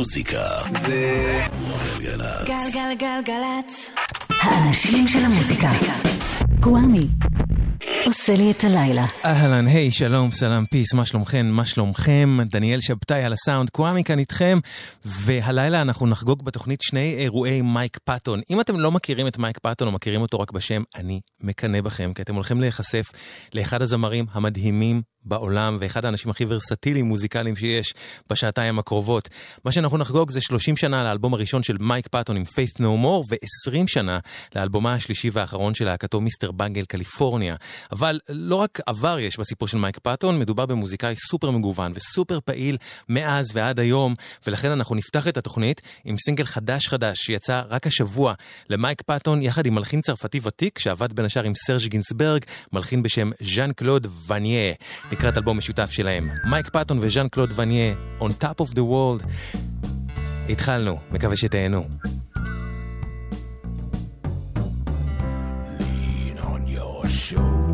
מוזיקה 0.00 0.48
זה 0.80 1.40
גלגלצ. 1.98 2.48
גלגלגלגלצ. 2.48 3.90
האנשים 4.28 5.08
של 5.08 5.18
המוזיקה. 5.18 5.70
קוואמי. 6.60 7.06
עושה 8.06 8.36
לי 8.36 8.50
את 8.50 8.64
הלילה. 8.64 9.04
אהלן, 9.24 9.66
היי, 9.66 9.90
שלום, 9.90 10.32
סלאם, 10.32 10.66
peace, 10.66 10.94
מה 10.94 11.06
שלומכם, 11.06 11.46
מה 11.46 11.64
שלומכם? 11.64 12.38
דניאל 12.44 12.80
שבתאי 12.80 13.24
על 13.24 13.32
הסאונד, 13.32 13.70
קוואמי 13.70 14.04
כאן 14.04 14.18
איתכם, 14.18 14.58
והלילה 15.04 15.82
אנחנו 15.82 16.06
נחגוג 16.06 16.44
בתוכנית 16.44 16.80
שני 16.80 17.14
אירועי 17.18 17.62
מייק 17.62 17.98
פאטון. 18.04 18.40
אם 18.50 18.60
אתם 18.60 18.80
לא 18.80 18.90
מכירים 18.90 19.26
את 19.26 19.38
מייק 19.38 19.58
פאטון 19.58 19.88
או 19.88 19.92
מכירים 19.92 20.20
אותו 20.22 20.40
רק 20.40 20.52
בשם, 20.52 20.82
אני 20.96 21.20
מקנא 21.40 21.80
בכם, 21.80 22.12
כי 22.14 22.22
אתם 22.22 22.34
הולכים 22.34 22.60
להיחשף 22.60 23.06
לאחד 23.54 23.82
הזמרים 23.82 24.26
המדהימים 24.32 25.02
בעולם, 25.24 25.76
ואחד 25.80 26.04
האנשים 26.04 26.30
הכי 26.30 26.44
ורסטיליים 26.48 27.04
מוזיקליים 27.04 27.56
שיש 27.56 27.94
בשעתיים 28.30 28.78
הקרובות. 28.78 29.28
מה 29.64 29.72
שאנחנו 29.72 29.98
נחגוג 29.98 30.30
זה 30.30 30.40
30 30.40 30.76
שנה 30.76 31.04
לאלבום 31.04 31.34
הראשון 31.34 31.62
של 31.62 31.76
מייק 31.80 32.08
פאטון 32.08 32.36
עם 32.36 32.42
Faith 32.42 32.78
No 32.78 33.04
More, 33.04 33.24
ו-20 33.30 33.84
שנה 33.86 34.18
לאלבומה 34.56 34.94
השלישי 34.94 35.30
והאחרון 35.32 35.74
של 35.74 35.84
להקתו 35.84 36.20
מיסטר 36.20 36.50
בנגל 36.50 36.84
קליפורניה. 36.84 37.56
אבל 37.92 38.20
לא 38.28 38.56
רק 38.56 38.80
עבר 38.86 39.18
יש 39.18 39.38
בסיפור 39.38 39.68
של 39.68 39.78
מייק 39.78 39.98
פאטון, 39.98 40.38
מדובר 40.38 40.66
במוזיקאי 40.66 41.14
סופר 41.16 41.50
מגוון 41.50 41.92
וסופר 41.94 42.38
פעיל 42.44 42.76
מאז 43.08 43.46
ועד 43.54 43.80
היום, 43.80 44.14
ולכן 44.46 44.70
אנחנו 44.70 44.94
נפתח 44.94 45.28
את 45.28 45.36
התוכנית 45.36 45.80
עם 46.04 46.16
סינגל 46.18 46.44
חדש 46.44 46.88
חדש 46.88 47.18
שיצא 47.18 47.62
רק 47.68 47.86
השבוע 47.86 48.34
למייק 48.70 49.02
פאטון, 49.02 49.42
יחד 49.42 49.66
עם 49.66 49.74
מלחין 49.74 50.00
צרפתי 50.00 50.40
ותיק 50.42 50.78
שעבד 50.78 51.12
בין 51.12 51.24
השאר 51.24 51.44
עם 51.44 51.52
סרג' 51.54 51.86
גינסברג, 51.86 52.44
מלחין 52.72 53.02
בשם 53.02 53.30
ז'אן 53.40 53.72
קלוד 53.72 54.06
וניה. 54.26 54.74
לקראת 55.12 55.36
אלבום 55.36 55.58
משותף 55.58 55.90
שלהם. 55.90 56.30
מייק 56.44 56.68
פאטון 56.68 56.98
וז'אן 57.00 57.28
קלוד 57.28 57.52
וניה, 57.56 57.94
On 58.20 58.44
Top 58.44 58.64
of 58.64 58.74
the 58.74 58.78
World. 58.78 59.26
התחלנו, 60.48 60.98
מקווה 61.10 61.36
שתהנו. 61.36 61.84
Lean 65.78 66.38
on 66.38 66.62
your 66.76 67.06
shoulder, 67.06 67.69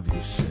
love 0.00 0.14
you 0.14 0.22
soon. 0.22 0.49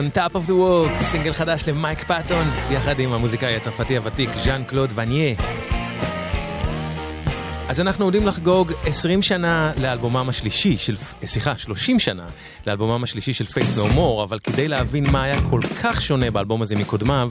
On 0.00 0.16
Top 0.16 0.34
of 0.34 0.48
the 0.48 0.52
World, 0.52 1.02
סינגל 1.02 1.32
חדש 1.32 1.68
למייק 1.68 2.04
פאטון, 2.04 2.46
יחד 2.70 3.00
עם 3.00 3.12
המוזיקאי 3.12 3.56
הצרפתי 3.56 3.96
הוותיק 3.96 4.30
ז'אן 4.44 4.64
קלוד 4.64 4.90
וניה. 4.94 5.34
אז 7.68 7.80
אנחנו 7.80 8.04
עומדים 8.04 8.26
לחגוג 8.26 8.72
20 8.84 9.22
שנה 9.22 9.72
לאלבומם 9.76 10.28
השלישי 10.28 10.76
של, 10.76 10.96
סליחה, 11.24 11.56
30 11.56 11.98
שנה 11.98 12.26
לאלבומם 12.66 13.04
השלישי 13.04 13.32
של 13.32 13.44
Faith 13.44 13.78
No 13.78 13.96
More, 13.96 14.22
אבל 14.22 14.38
כדי 14.38 14.68
להבין 14.68 15.10
מה 15.10 15.22
היה 15.22 15.36
כל 15.50 15.60
כך 15.82 16.02
שונה 16.02 16.30
באלבום 16.30 16.62
הזה 16.62 16.76
מקודמיו, 16.76 17.30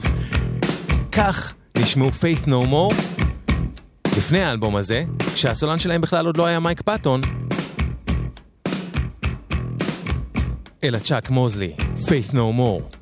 כך 1.12 1.54
נשמעו 1.78 2.08
Faith 2.08 2.46
No 2.46 2.68
More 2.70 3.20
לפני 4.16 4.42
האלבום 4.44 4.76
הזה, 4.76 5.04
כשהסולן 5.34 5.78
שלהם 5.78 6.00
בכלל 6.00 6.26
עוד 6.26 6.36
לא 6.36 6.46
היה 6.46 6.60
מייק 6.60 6.82
פאטון, 6.82 7.20
אלא 10.84 10.98
צ'אק 10.98 11.30
מוזלי, 11.30 11.72
Faith 12.06 12.32
No 12.32 12.52
More. 12.52 12.99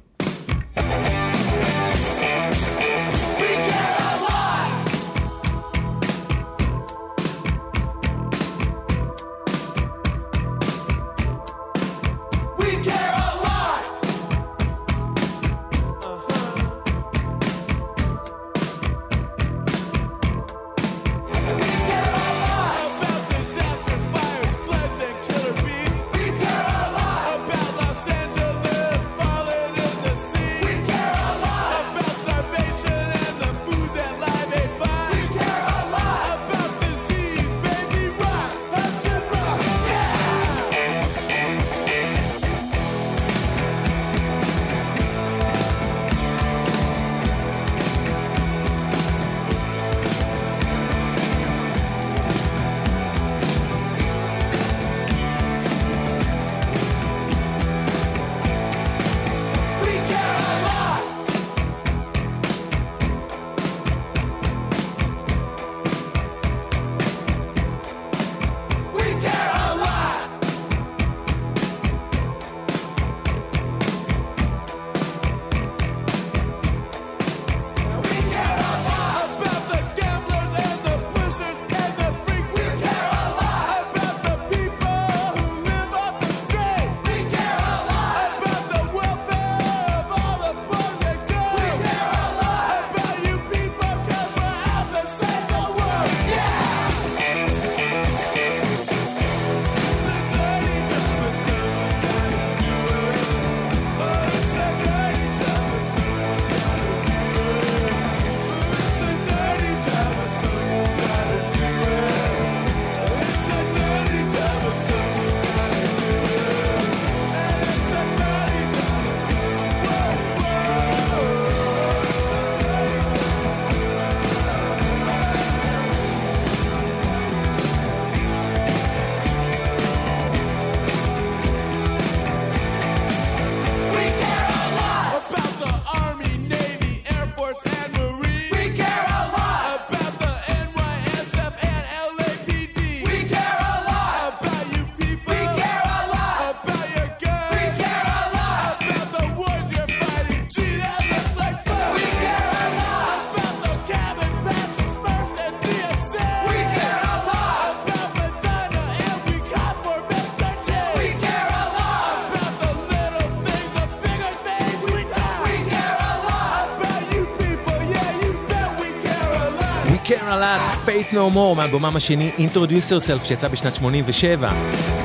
Faith 170.89 171.13
No 171.13 171.35
More 171.35 171.57
מאלבומם 171.57 171.97
השני 171.97 172.31
Introduce 172.39 172.91
Yourself 172.91 173.27
שיצא 173.27 173.49
בשנת 173.49 173.75
87. 173.75 174.53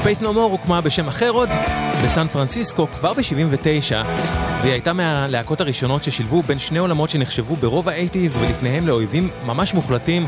Faith 0.04 0.22
No 0.22 0.26
More 0.26 0.38
הוקמה 0.38 0.82
בשם 0.82 1.08
אחר 1.08 1.30
עוד 1.30 1.50
בסן 2.06 2.28
פרנסיסקו 2.28 2.88
כבר 2.88 3.14
ב-79 3.14 3.94
והיא 4.62 4.72
הייתה 4.72 4.94
מהלהקות 4.94 5.62
הראשונות 5.62 6.04
ששילבו 6.04 6.42
בין 6.42 6.60
שני 6.60 6.80
עולמות 6.80 7.10
שנחשבו 7.10 7.56
ברוב 7.56 7.90
ה-80's 7.90 8.40
ולפניהם 8.40 8.88
לאויבים 8.88 9.30
ממש 9.46 9.74
מוחלטים 9.74 10.28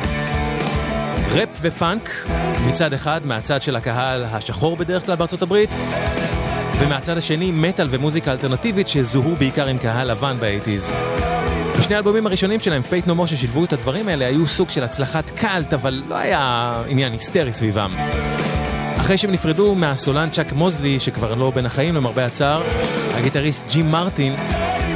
ראפ 1.31 1.57
ופאנק 1.62 2.28
מצד 2.68 2.94
אחד 2.94 3.22
מהצד 3.25 3.62
של 3.62 3.75
הקהל 3.75 4.24
השחור 4.24 4.78
בדרך 4.78 5.06
כלל 5.06 5.16
בארצות 5.16 5.42
הברית 5.42 5.69
ומהצד 6.80 7.18
השני 7.18 7.52
מטאל 7.52 7.88
ומוזיקה 7.92 8.31
אלטרנטיבית 8.31 8.88
שזוהו 8.88 9.36
בעיקר 9.36 9.68
עם 9.68 9.78
קהל 9.78 10.12
לבן 10.12 10.36
באייטיז. 10.40 10.92
בשני 11.85 11.95
האלבומים 11.95 12.27
הראשונים 12.27 12.59
שלהם, 12.59 12.81
Faith 12.81 13.07
No 13.07 13.14
More 13.14 13.27
ששילבו 13.27 13.65
את 13.65 13.73
הדברים 13.73 14.07
האלה, 14.07 14.25
היו 14.25 14.47
סוג 14.47 14.69
של 14.69 14.83
הצלחת 14.83 15.23
קאלט, 15.29 15.73
אבל 15.73 16.03
לא 16.07 16.15
היה 16.15 16.73
עניין 16.87 17.13
היסטרי 17.13 17.53
סביבם. 17.53 17.91
אחרי 18.97 19.17
שהם 19.17 19.31
נפרדו 19.31 19.75
מהסולן 19.75 20.29
צ'אק 20.29 20.53
מוזלי, 20.53 20.99
שכבר 20.99 21.33
לא 21.33 21.51
בין 21.55 21.65
החיים 21.65 21.95
למרבה 21.95 22.25
הצער, 22.25 22.61
הגיטריסט 23.13 23.63
ג'ים 23.71 23.91
מרטין 23.91 24.35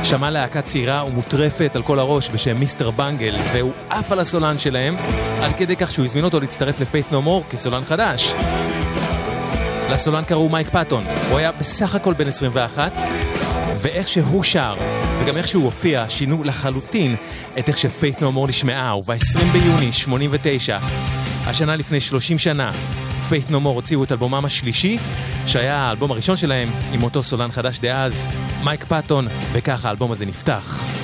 שמע 0.04 0.30
להקה 0.30 0.62
צעירה 0.62 1.06
ומוטרפת 1.06 1.76
על 1.76 1.82
כל 1.82 2.00
הראש 2.00 2.30
בשם 2.30 2.58
מיסטר 2.58 2.92
בנגל, 2.92 3.36
והוא 3.54 3.74
עף 3.90 4.12
על 4.12 4.20
הסולן 4.20 4.58
שלהם, 4.58 4.96
עד 5.42 5.56
כדי 5.58 5.76
כך 5.76 5.92
שהוא 5.92 6.06
הזמין 6.06 6.24
אותו 6.24 6.40
להצטרף 6.40 6.80
ל 6.80 6.85
Faith 6.85 7.12
No 7.12 7.23
More 7.23 7.44
כסולן 7.50 7.84
חדש. 7.84 8.34
לסולן 9.90 10.24
קראו 10.24 10.50
מייק 10.50 10.70
פאטון, 10.70 11.04
הוא 11.30 11.38
היה 11.38 11.52
בסך 11.52 11.96
הכל 11.96 12.14
בן 12.14 12.28
21, 12.28 12.92
ואיך 13.82 14.08
שהוא 14.08 14.44
שר, 14.44 14.76
וגם 15.20 15.38
איך 15.38 15.48
שהוא 15.48 15.64
הופיע, 15.64 16.06
שינו 16.10 16.44
לחלוטין 16.44 17.16
את 17.60 17.68
איך 17.68 17.78
ש 17.78 17.90
Faith 17.90 18.22
No 18.22 18.30
More 18.30 18.48
נשמעה, 18.48 18.98
וב-20 18.98 19.40
ביוני 19.52 19.92
89, 19.92 20.80
השנה 21.46 21.76
לפני 21.76 22.02
30 22.02 22.38
שנה, 22.38 22.72
Faith 23.30 23.50
No 23.50 23.60
More 23.60 23.76
הוציאו 23.76 24.04
את 24.04 24.12
אלבומם 24.12 24.46
השלישי, 24.46 24.98
שהיה 25.46 25.78
האלבום 25.78 26.12
הראשון 26.12 26.38
שלהם, 26.38 26.70
עם 26.94 27.04
אותו 27.04 27.24
סולן 27.24 27.52
חדש 27.52 27.80
דאז, 27.80 28.28
מייק 28.64 28.84
פאטון, 28.84 29.28
וככה 29.52 29.88
האלבום 29.88 30.12
הזה 30.12 30.26
נפתח. 30.26 30.99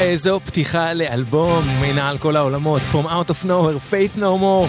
איזו 0.00 0.40
פתיחה 0.44 0.92
לאלבום 0.92 1.64
מנהל 1.80 2.18
כל 2.18 2.36
העולמות, 2.36 2.82
From 2.92 3.06
Out 3.06 3.30
of 3.30 3.46
Nowhere, 3.46 3.92
Faith 3.92 4.18
No 4.18 4.40
More. 4.40 4.68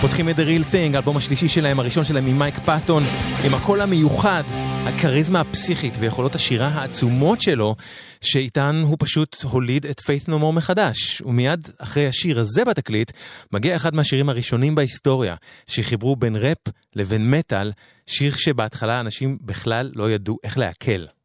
פותחים 0.00 0.28
את 0.28 0.36
The 0.36 0.38
Real 0.38 0.72
Thing, 0.74 0.94
האלבום 0.94 1.16
השלישי 1.16 1.48
שלהם, 1.48 1.80
הראשון 1.80 2.04
שלהם 2.04 2.26
עם 2.26 2.38
מייק 2.38 2.58
פאטון, 2.58 3.02
עם 3.46 3.54
הקול 3.54 3.80
המיוחד, 3.80 4.42
הכריזמה 4.84 5.40
הפסיכית 5.40 5.94
ויכולות 6.00 6.34
השירה 6.34 6.68
העצומות 6.68 7.40
שלו, 7.40 7.76
שאיתן 8.20 8.82
הוא 8.84 8.96
פשוט 9.00 9.36
הוליד 9.42 9.86
את 9.86 10.00
Faith 10.00 10.28
No 10.28 10.32
More 10.32 10.52
מחדש. 10.52 11.22
ומיד 11.26 11.68
אחרי 11.78 12.06
השיר 12.06 12.40
הזה 12.40 12.64
בתקליט, 12.64 13.12
מגיע 13.52 13.76
אחד 13.76 13.94
מהשירים 13.94 14.28
הראשונים 14.28 14.74
בהיסטוריה, 14.74 15.34
שחיברו 15.66 16.16
בין 16.16 16.36
ראפ 16.36 16.68
לבין 16.96 17.30
מטאל, 17.30 17.72
שיר 18.06 18.34
שבהתחלה 18.34 19.00
אנשים 19.00 19.38
בכלל 19.40 19.90
לא 19.94 20.10
ידעו 20.10 20.38
איך 20.44 20.58
לעכל. 20.58 21.15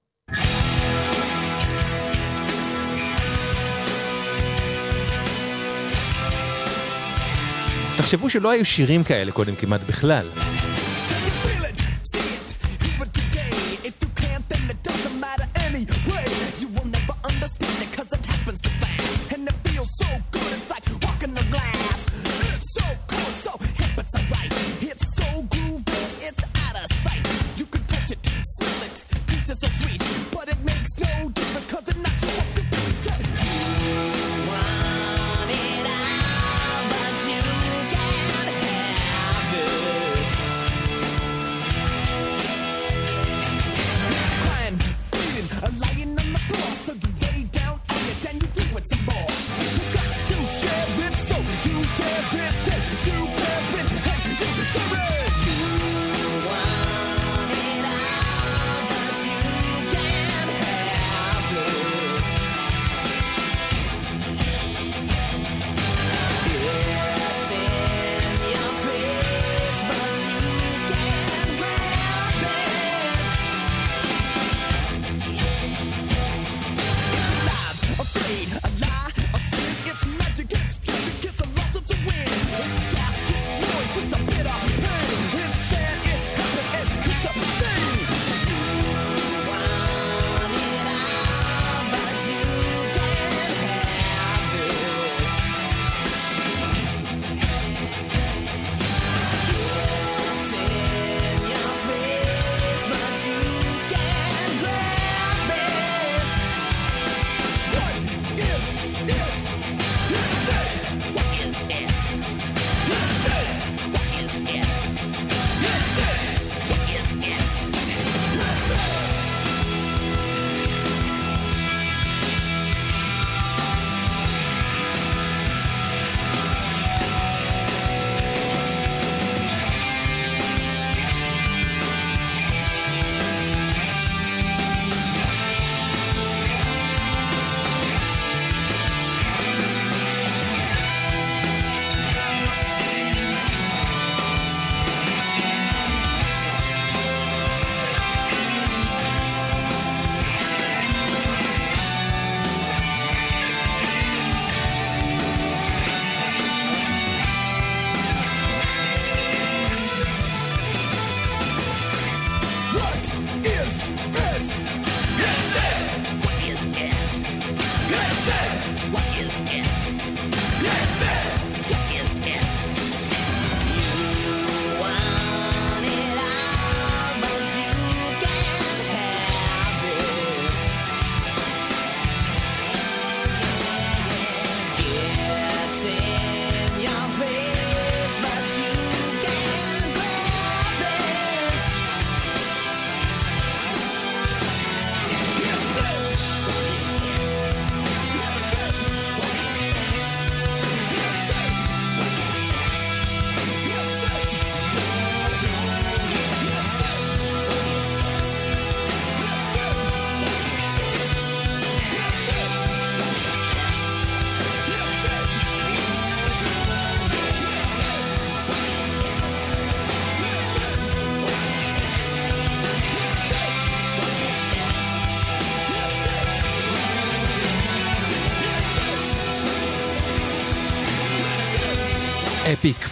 תחשבו 7.97 8.29
שלא 8.29 8.51
היו 8.51 8.65
שירים 8.65 9.03
כאלה 9.03 9.31
קודם 9.31 9.55
כמעט 9.55 9.81
בכלל. 9.83 10.25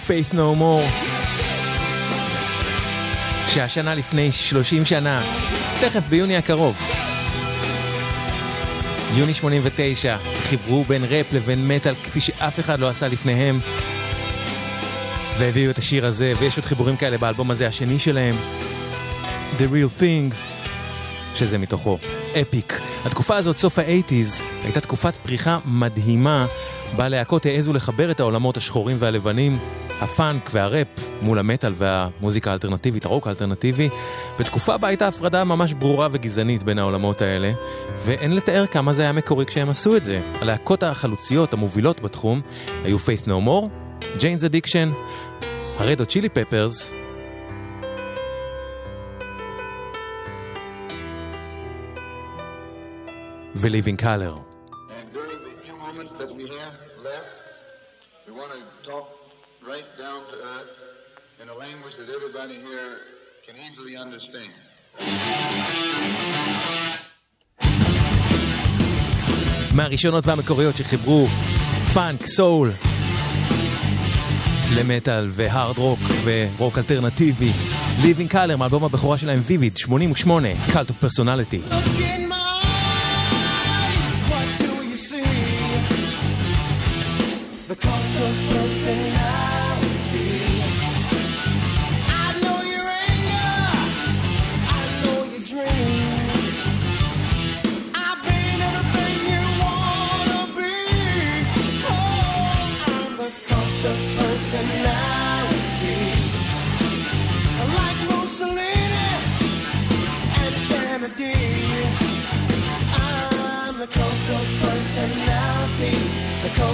Faith 0.10 0.34
No 0.34 0.60
More. 0.60 1.06
שהשנה 3.48 3.96
לפני 3.96 4.32
30 4.32 4.86
שנה, 4.86 5.22
תכף 5.82 6.08
ביוני 6.10 6.38
הקרוב. 6.38 6.78
יוני 9.16 9.34
89, 9.34 10.18
חיברו 10.18 10.84
בין 10.84 11.04
ראפ 11.10 11.34
לבין 11.34 11.68
מטאל 11.68 11.94
כפי 11.96 12.22
שאף 12.22 12.60
אחד 12.60 12.80
לא 12.80 12.90
עשה 12.90 13.08
לפניהם. 13.08 13.60
והביאו 15.38 15.72
את 15.72 15.78
השיר 15.78 16.06
הזה, 16.06 16.34
ויש 16.40 16.58
עוד 16.58 16.66
חיבורים 16.66 16.98
כאלה 16.98 17.18
באלבום 17.18 17.52
הזה, 17.52 17.68
השני 17.68 18.00
שלהם, 18.00 18.36
The 19.58 19.62
Real 19.62 20.02
Thing, 20.02 20.36
שזה 21.36 21.58
מתוכו, 21.58 21.98
אפיק. 22.42 22.82
התקופה 23.06 23.38
הזאת, 23.38 23.58
סוף 23.58 23.80
האייטיז, 23.80 24.42
הייתה 24.64 24.82
תקופת 24.82 25.18
פריחה 25.18 25.60
מדהימה, 25.66 26.46
בה 26.96 27.10
להקות 27.10 27.46
העזו 27.46 27.74
לחבר 27.74 28.12
את 28.12 28.20
העולמות 28.20 28.58
השחורים 28.58 28.98
והלבנים, 29.00 29.60
הפאנק 30.02 30.50
והראפ 30.54 31.10
מול 31.22 31.40
המטאל 31.40 31.74
והמוזיקה 31.78 32.50
האלטרנטיבית, 32.50 33.06
הרוק 33.06 33.28
האלטרנטיבי, 33.28 33.90
בתקופה 34.40 34.78
בה 34.78 34.88
הייתה 34.88 35.08
הפרדה 35.08 35.44
ממש 35.44 35.74
ברורה 35.74 36.08
וגזענית 36.12 36.64
בין 36.64 36.80
העולמות 36.80 37.22
האלה, 37.22 37.52
ואין 38.06 38.36
לתאר 38.36 38.66
כמה 38.66 38.94
זה 38.94 39.02
היה 39.02 39.12
מקורי 39.12 39.46
כשהם 39.46 39.70
עשו 39.70 39.96
את 39.96 40.04
זה. 40.04 40.22
הלהקות 40.42 40.84
החלוציות 40.84 41.54
המובילות 41.54 42.02
בתחום 42.02 42.42
היו 42.84 42.98
Faith 42.98 43.28
No 43.28 43.48
More, 43.48 43.68
Jane's 44.18 44.44
Addiction, 44.52 44.96
הרדו 45.78 46.06
צ'ילי 46.06 46.30
פפרס, 46.30 46.92
ו-Living 53.56 54.02
Color. 54.02 54.49
Language 61.90 62.08
that 62.08 62.14
everybody 62.20 62.58
here 62.68 62.98
can 63.46 63.56
easily 63.66 63.96
understand. 63.96 64.54
מהראשונות 69.76 70.28
והמקוריות 70.28 70.78
שחיברו 70.78 71.28
פאנק, 71.94 72.26
סול, 72.26 72.72
למטאל 74.76 75.28
והארד 75.32 75.78
רוק 75.78 76.00
ורוק 76.24 76.78
אלטרנטיבי. 76.78 77.52
Living 78.02 78.34
Color 78.34 78.56
מאלבום 78.56 78.84
הבכורה 78.84 79.18
שלהם 79.18 79.40
ויביד, 79.46 79.78
88, 79.78 80.56
Cult 80.68 80.72
of 80.72 81.06
Personality. 81.06 81.62
Look 81.70 82.00
in 82.00 82.28
my 82.30 82.62
eyes, 83.86 84.16
what 84.30 84.48
do 84.60 84.74
you 84.90 84.98
see? 84.98 85.24
The 87.70 87.76
cult 87.76 88.16
of 88.28 88.36
personality. 88.50 89.59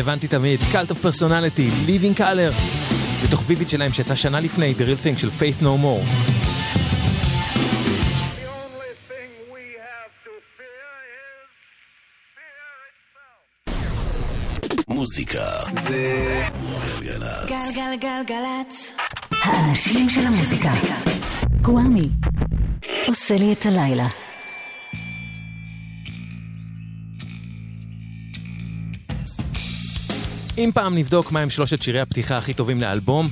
רלוונטי 0.00 0.28
תמיד, 0.28 0.60
קאלט 0.72 0.90
אוף 0.90 1.00
פרסונליטי, 1.00 1.70
ליבינג 1.86 2.16
קלר. 2.16 2.50
בתוך 3.24 3.44
ויביד 3.46 3.68
שלהם 3.68 3.92
שיצא 3.92 4.14
שנה 4.14 4.40
לפני, 4.40 4.74
The 4.78 4.82
Real 4.82 5.16
Thing 5.16 5.18
של 5.18 5.28
Faith 5.28 5.62
No 5.62 5.64
More. 5.64 6.06
מוזיקה 14.88 15.44
זה 15.82 16.42
גלגלצ. 17.00 17.48
גלגלגלגלצ. 17.48 18.92
האנשים 19.30 20.10
של 20.10 20.26
המוזיקה. 20.26 20.72
גוואמי. 21.60 22.08
עושה 23.06 23.36
לי 23.36 23.52
את 23.52 23.66
הלילה. 23.66 24.06
אם 30.64 30.70
פעם 30.74 30.98
נבדוק 30.98 31.32
מהם 31.32 31.50
שלושת 31.50 31.82
שירי 31.82 32.00
הפתיחה 32.00 32.36
הכי 32.36 32.54
טובים 32.54 32.80
לאלבום, 32.80 33.28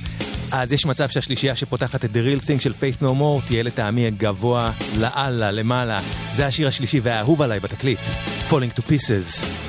אז 0.51 0.73
יש 0.73 0.85
מצב 0.85 1.09
שהשלישייה 1.09 1.55
שפותחת 1.55 2.05
את 2.05 2.09
The 2.09 2.13
Real 2.13 2.45
Thing 2.45 2.61
של 2.61 2.73
Faith 2.81 3.03
No 3.03 3.07
More 3.19 3.47
תהיה 3.47 3.63
לטעמי 3.63 4.07
הגבוה 4.07 4.71
לאללה, 4.99 5.51
למעלה. 5.51 5.99
זה 6.35 6.47
השיר 6.47 6.67
השלישי 6.67 6.99
והאהוב 6.99 7.41
עליי 7.41 7.59
בתקליט, 7.59 7.99
Falling 8.49 8.79
to 8.79 8.81
Pieces. 8.81 9.68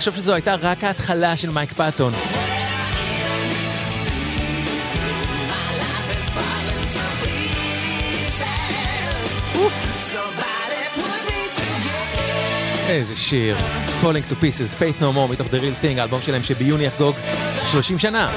ולחשוב 0.00 0.16
שזו 0.16 0.34
הייתה 0.34 0.54
רק 0.54 0.84
ההתחלה 0.84 1.36
של 1.36 1.50
מייק 1.50 1.72
פאטון. 1.72 2.12
איזה 12.88 13.16
שיר. 13.16 13.56
Falling 14.02 14.32
to 14.32 14.34
Pieces, 14.42 14.80
Faith 14.80 15.02
No 15.02 15.02
More 15.02 15.32
מתוך 15.32 15.46
The 15.46 15.50
Real 15.50 15.84
Thing, 15.84 16.00
האלבום 16.00 16.20
שלהם 16.26 16.42
שביוני 16.42 16.84
יחגוג 16.84 17.16
30 17.70 17.98
שנה. 17.98 18.30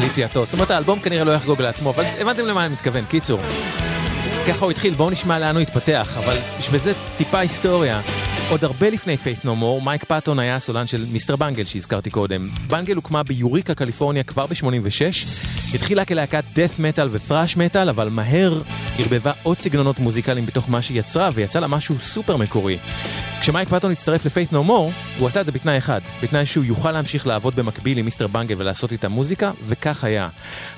ליציאתו. 0.00 0.44
זאת 0.44 0.54
אומרת, 0.54 0.70
האלבום 0.70 1.00
כנראה 1.00 1.24
לא 1.24 1.32
יחגוג 1.32 1.62
לעצמו, 1.62 1.90
אבל 1.90 2.04
הבנתם 2.20 2.46
למה 2.46 2.66
אני 2.66 2.72
מתכוון. 2.72 3.04
קיצור. 3.04 3.40
ככה 4.48 4.64
הוא 4.64 4.70
התחיל, 4.70 4.94
בואו 4.94 5.10
נשמע 5.10 5.38
לאן 5.38 5.54
הוא 5.54 5.62
התפתח, 5.62 6.16
אבל 6.18 6.36
בשביל 6.58 6.80
זה 6.80 6.92
טיפה 7.18 7.38
היסטוריה. 7.38 8.00
עוד 8.50 8.64
הרבה 8.64 8.90
לפני 8.90 9.16
Faith 9.16 9.44
No 9.44 9.56
More, 9.56 9.82
מייק 9.82 10.04
פאטון 10.04 10.38
היה 10.38 10.56
הסולן 10.56 10.86
של 10.86 11.04
מיסטר 11.12 11.36
בנגל 11.36 11.64
שהזכרתי 11.64 12.10
קודם. 12.10 12.48
בנגל 12.66 12.96
הוקמה 12.96 13.22
ביוריקה, 13.22 13.74
קליפורניה 13.74 14.22
כבר 14.22 14.46
ב-86, 14.46 15.26
התחילה 15.74 16.04
כלהקת 16.04 16.44
death 16.54 16.78
metal 16.78 17.06
ו-thrash 17.10 17.56
metal, 17.56 17.90
אבל 17.90 18.08
מהר 18.08 18.62
ערבבה 18.98 19.32
עוד 19.42 19.58
סגנונות 19.58 19.98
מוזיקליים 19.98 20.46
בתוך 20.46 20.70
מה 20.70 20.82
שהיא 20.82 21.00
יצרה, 21.00 21.30
ויצא 21.34 21.60
לה 21.60 21.66
משהו 21.66 21.94
סופר 21.98 22.36
מקורי. 22.36 22.78
כשמייק 23.40 23.68
פאטון 23.68 23.92
הצטרף 23.92 24.26
ל 24.26 24.30
Faith 24.30 24.52
No 24.52 24.64
More, 24.64 24.92
הוא 25.20 25.28
עשה 25.28 25.40
את 25.40 25.46
זה 25.46 25.52
בתנאי 25.52 25.78
אחד, 25.78 26.00
בתנאי 26.22 26.46
שהוא 26.46 26.64
יוכל 26.64 26.92
להמשיך 26.92 27.26
לעבוד 27.26 27.56
במקביל 27.56 27.98
עם 27.98 28.04
מיסטר 28.04 28.26
בנגל 28.26 28.54
ולעשות 28.58 28.92
איתה 28.92 29.08
מוזיקה, 29.08 29.52
וכך 29.66 30.04
היה. 30.04 30.28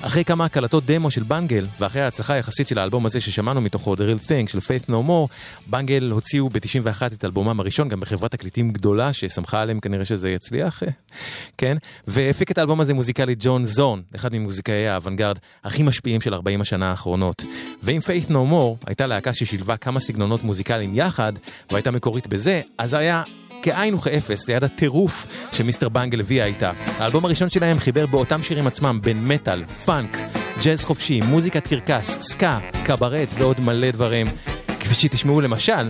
אחרי 0.01 0.23
כמה 0.23 0.45
הקלטות 0.45 0.85
דמו 0.85 1.11
של 1.11 1.23
בנגל, 1.23 1.65
ואחרי 1.79 2.01
ההצלחה 2.01 2.33
היחסית 2.33 2.67
של 2.67 2.79
האלבום 2.79 3.05
הזה 3.05 3.21
ששמענו 3.21 3.61
מתוכו, 3.61 3.95
The 3.95 3.97
Real 3.97 4.27
Thing 4.27 4.51
של 4.51 4.57
Faith 4.57 4.89
No 4.89 4.93
More, 5.07 5.33
בנגל 5.67 6.09
הוציאו 6.11 6.49
ב-91 6.49 7.05
את 7.13 7.25
אלבומם 7.25 7.59
הראשון, 7.59 7.87
גם 7.87 7.99
בחברת 7.99 8.31
תקליטים 8.31 8.71
גדולה, 8.71 9.13
ששמחה 9.13 9.61
עליהם 9.61 9.79
כנראה 9.79 10.05
שזה 10.05 10.29
יצליח, 10.29 10.83
כן? 11.57 11.77
והפיק 12.07 12.51
את 12.51 12.57
האלבום 12.57 12.81
הזה 12.81 12.93
מוזיקלית 12.93 13.37
ג'ון 13.41 13.65
זון, 13.65 14.01
אחד 14.15 14.33
ממוזיקאי 14.33 14.87
האוונגרד 14.87 15.37
הכי 15.63 15.83
משפיעים 15.83 16.21
של 16.21 16.33
40 16.33 16.61
השנה 16.61 16.89
האחרונות. 16.89 17.43
ואם 17.83 17.99
Faith 18.03 18.29
No 18.29 18.51
More 18.51 18.85
הייתה 18.85 19.05
להקה 19.05 19.33
ששילבה 19.33 19.77
כמה 19.77 19.99
סגנונות 19.99 20.43
מוזיקליים 20.43 20.91
יחד, 20.95 21.33
והייתה 21.71 21.91
מקורית 21.91 22.27
בזה, 22.27 22.61
אז 22.77 22.93
היה 22.93 23.23
כאין 23.63 23.93
וכאפס 23.93 24.47
ליד 24.47 24.63
הטירוף 24.63 25.25
שמיסטר 25.51 25.89
בנגל 25.89 26.19
הביאה 26.19 26.45
איתה. 26.45 26.71
האלבום 26.97 27.25
הראשון 27.25 27.49
שלהם 27.49 27.79
חיבר 27.79 28.05
באותם 28.05 28.43
שירים 28.43 28.67
עצמם 28.67 28.99
בין 29.03 29.27
מטאל, 29.27 29.63
פאנק, 29.65 30.17
ג'אז 30.63 30.83
חופשי, 30.83 31.21
מוזיקת 31.21 31.67
קרקס, 31.67 32.17
סקה, 32.21 32.59
קברט 32.85 33.29
ועוד 33.37 33.59
מלא 33.59 33.91
דברים. 33.91 34.27
כפי 34.67 34.93
שתשמעו 34.93 35.41
למשל 35.41 35.89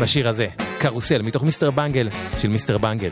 בשיר 0.00 0.28
הזה, 0.28 0.46
קרוסל, 0.78 1.22
מתוך 1.22 1.42
מיסטר 1.42 1.70
בנגל 1.70 2.08
של 2.40 2.48
מיסטר 2.48 2.78
בנגל. 2.78 3.10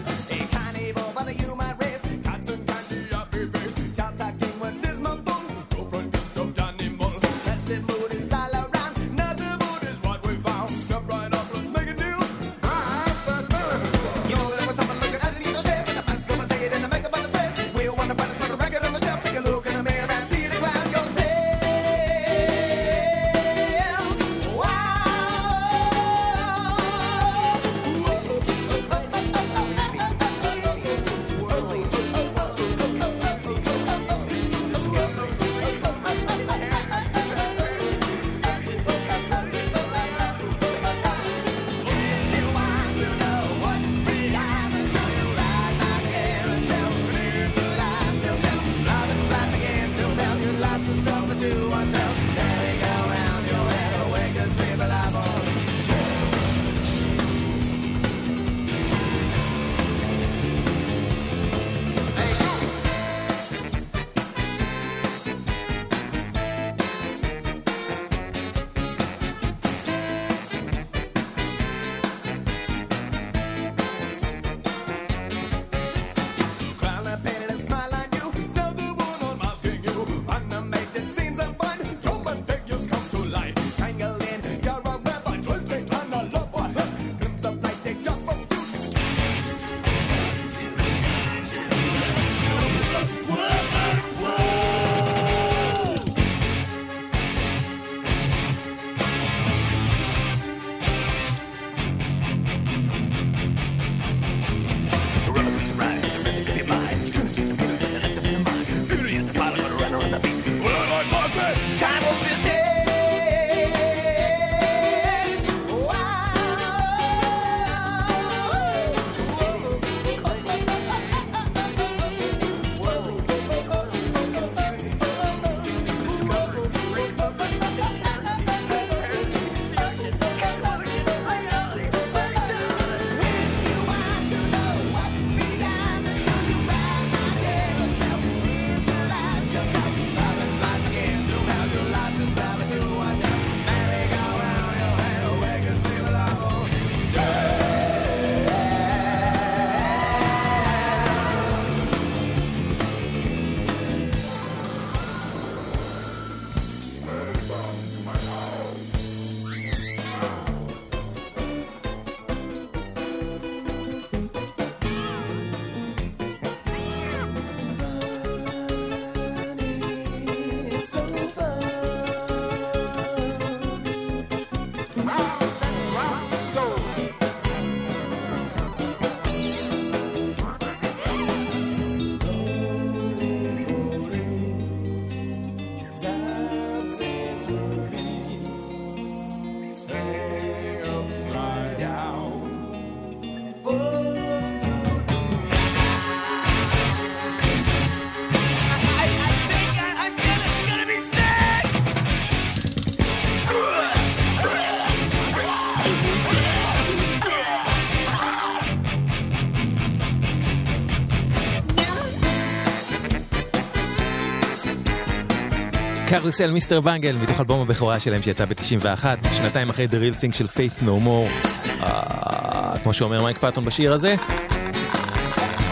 קרוסל 216.20 216.50
מיסטר 216.50 216.80
בנגל 216.80 217.16
מתוך 217.22 217.40
אלבום 217.40 217.60
הבכורה 217.60 218.00
שלהם 218.00 218.22
שיצא 218.22 218.44
ב-91, 218.44 219.04
שנתיים 219.36 219.70
אחרי 219.70 219.86
The 219.90 219.94
Real 219.94 220.22
Thing 220.22 220.36
של 220.36 220.46
Faith 220.46 220.82
No 220.82 221.06
More, 221.06 221.48
אה, 221.82 222.78
כמו 222.82 222.92
שאומר 222.92 223.22
מייק 223.22 223.38
פאטון 223.38 223.64
בשיר 223.64 223.92
הזה. 223.92 224.14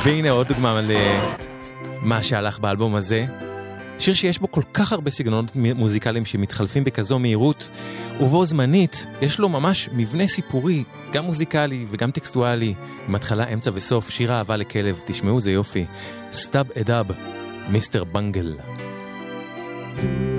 והנה 0.04 0.30
עוד 0.30 0.48
דוגמה 0.48 0.80
למה 2.02 2.22
שהלך 2.22 2.58
באלבום 2.58 2.94
הזה. 2.94 3.26
שיר 3.98 4.14
שיש 4.14 4.38
בו 4.38 4.50
כל 4.50 4.62
כך 4.74 4.92
הרבה 4.92 5.10
סגנונות 5.10 5.50
מוזיקליים 5.54 6.24
שמתחלפים 6.24 6.84
בכזו 6.84 7.18
מהירות, 7.18 7.68
ובו 8.20 8.44
זמנית 8.44 9.06
יש 9.20 9.38
לו 9.38 9.48
ממש 9.48 9.88
מבנה 9.92 10.26
סיפורי, 10.26 10.84
גם 11.12 11.24
מוזיקלי 11.24 11.86
וגם 11.90 12.10
טקסטואלי, 12.10 12.74
עם 13.08 13.14
התחלה, 13.14 13.44
אמצע 13.52 13.70
וסוף, 13.74 14.10
שיר 14.10 14.32
אהבה 14.32 14.56
לכלב, 14.56 15.02
תשמעו 15.06 15.40
זה 15.40 15.50
יופי. 15.50 15.84
סטאב 16.32 16.66
אדאב, 16.80 17.06
מיסטר 17.68 18.04
בנגל. 18.04 18.54
Treading 19.98 20.37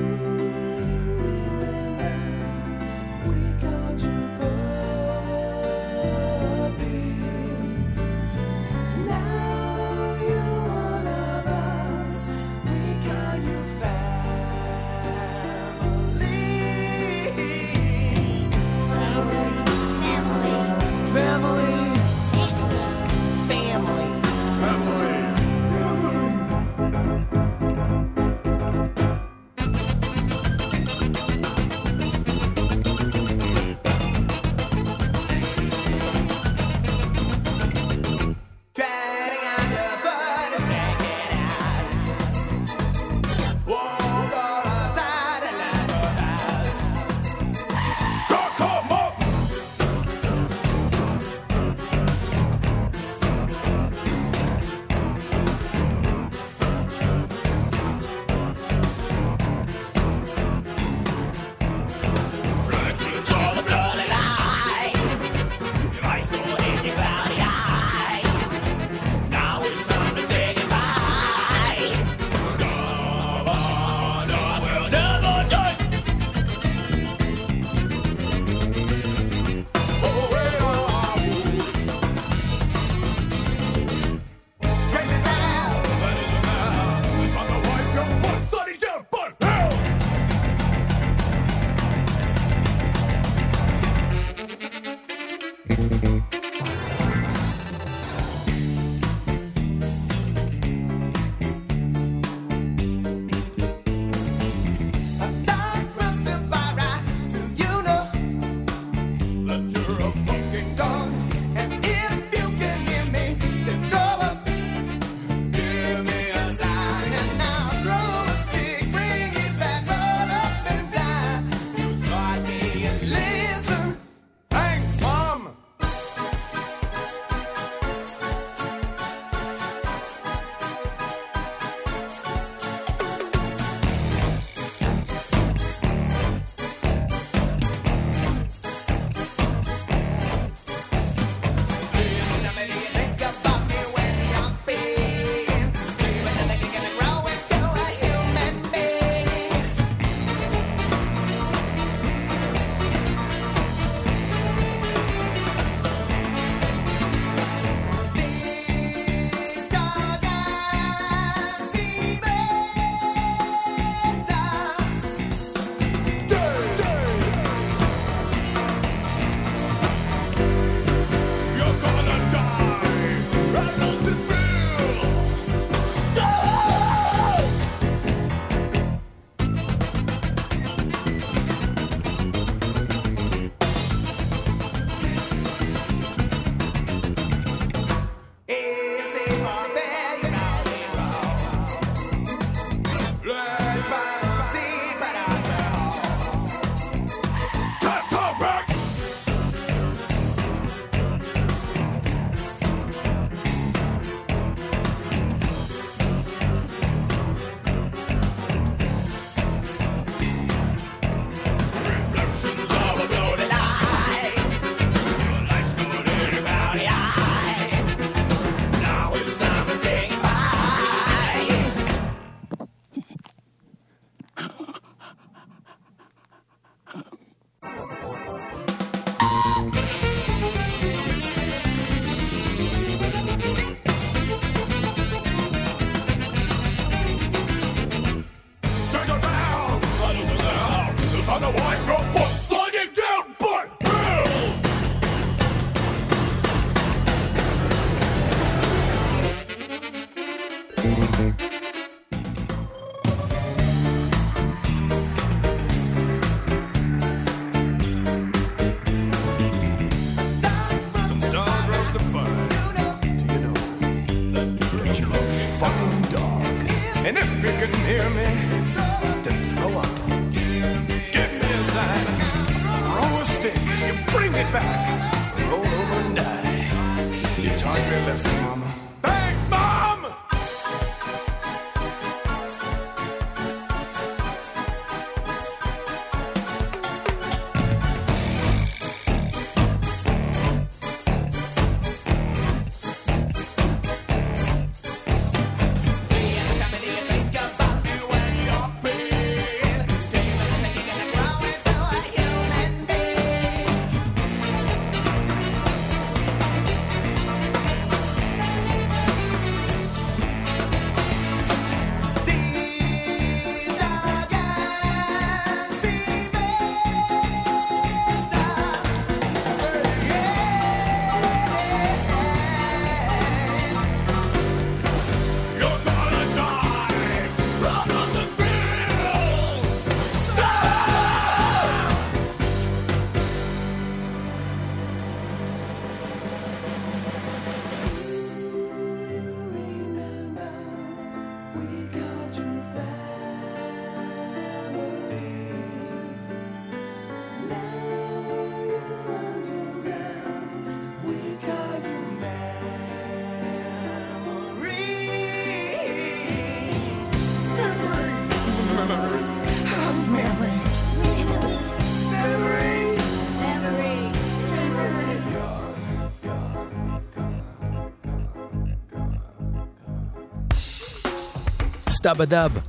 סטאבה 372.09 372.25
דאב. 372.25 372.59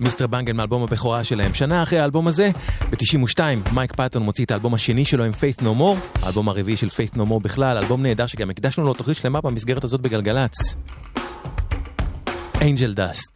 מיסטר 0.00 0.26
בנגל 0.26 0.52
מאלבום 0.52 0.82
הבכורה 0.82 1.24
שלהם. 1.24 1.54
שנה 1.54 1.82
אחרי 1.82 1.98
האלבום 1.98 2.28
הזה, 2.28 2.50
ב-92, 2.90 3.40
מייק 3.72 3.92
פאטון 3.92 4.22
מוציא 4.22 4.44
את 4.44 4.50
האלבום 4.50 4.74
השני 4.74 5.04
שלו 5.04 5.24
עם 5.24 5.32
Faith 5.32 5.62
No 5.62 5.80
More, 5.80 6.22
האלבום 6.22 6.48
הרביעי 6.48 6.76
של 6.76 6.86
Faith 6.86 7.14
No 7.14 7.20
More 7.20 7.42
בכלל, 7.42 7.76
אלבום 7.76 8.02
נהדר 8.02 8.26
שגם 8.26 8.50
הקדשנו 8.50 8.84
לו 8.84 8.94
תוכנית 8.94 9.16
שלמה 9.16 9.40
במסגרת 9.40 9.84
הזאת 9.84 10.00
בגלגלצ. 10.00 10.74
אנג'ל 12.62 12.94
דאסט. 12.94 13.27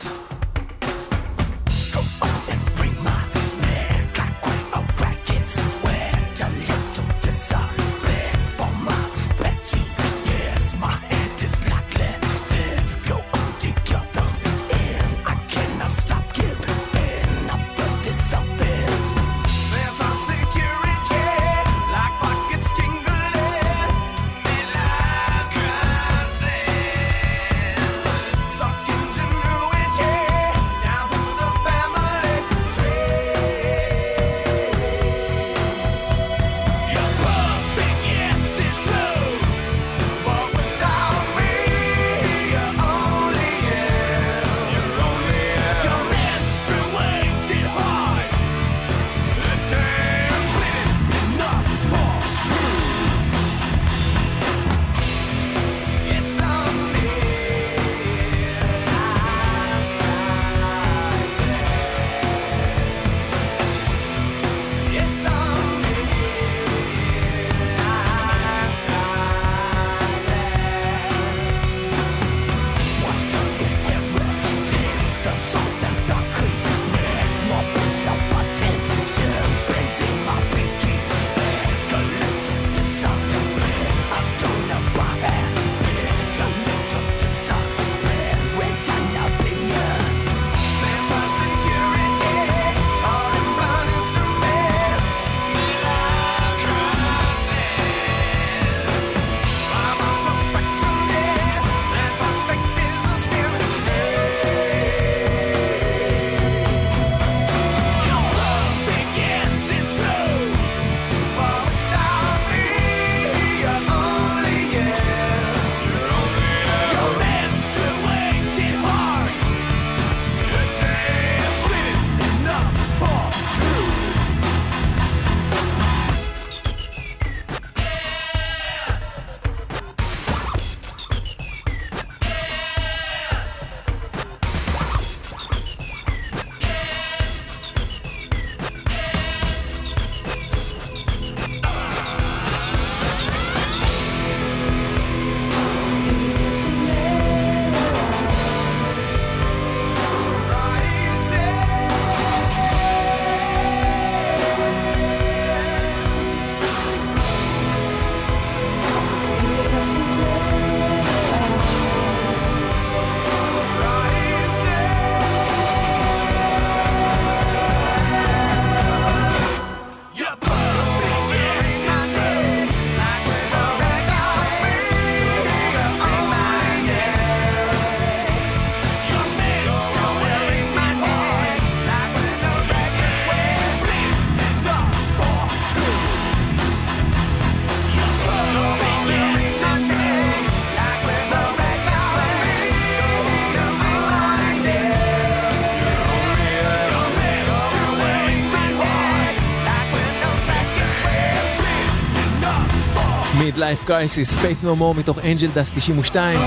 Midlife 203.62 203.86
Crisis, 203.86 204.34
Faith 204.34 204.64
No 204.64 204.80
More 204.80 204.98
מתוך 204.98 205.18
Angel 205.18 205.48
Dust 205.54 205.70
92. 205.74 206.40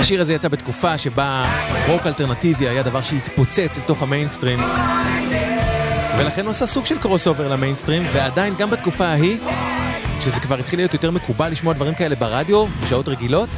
השיר 0.00 0.20
הזה 0.20 0.34
יצא 0.34 0.48
בתקופה 0.48 0.98
שבה 0.98 1.44
רוק 1.88 2.06
אלטרנטיבי 2.06 2.68
היה 2.68 2.82
דבר 2.82 3.02
שהתפוצץ 3.02 3.78
לתוך 3.78 4.02
המיינסטרים. 4.02 4.58
ולכן 6.18 6.44
הוא 6.44 6.50
עשה 6.50 6.66
סוג 6.66 6.86
של 6.86 6.98
crossover 6.98 7.48
למיינסטרים, 7.48 8.02
ועדיין 8.12 8.54
גם 8.58 8.70
בתקופה 8.70 9.06
ההיא, 9.06 9.38
שזה 10.20 10.40
כבר 10.40 10.58
התחיל 10.58 10.78
להיות 10.78 10.94
יותר 10.94 11.10
מקובל 11.10 11.52
לשמוע 11.52 11.74
דברים 11.74 11.94
כאלה 11.94 12.16
ברדיו, 12.16 12.66
בשעות 12.82 13.08
רגילות, 13.08 13.50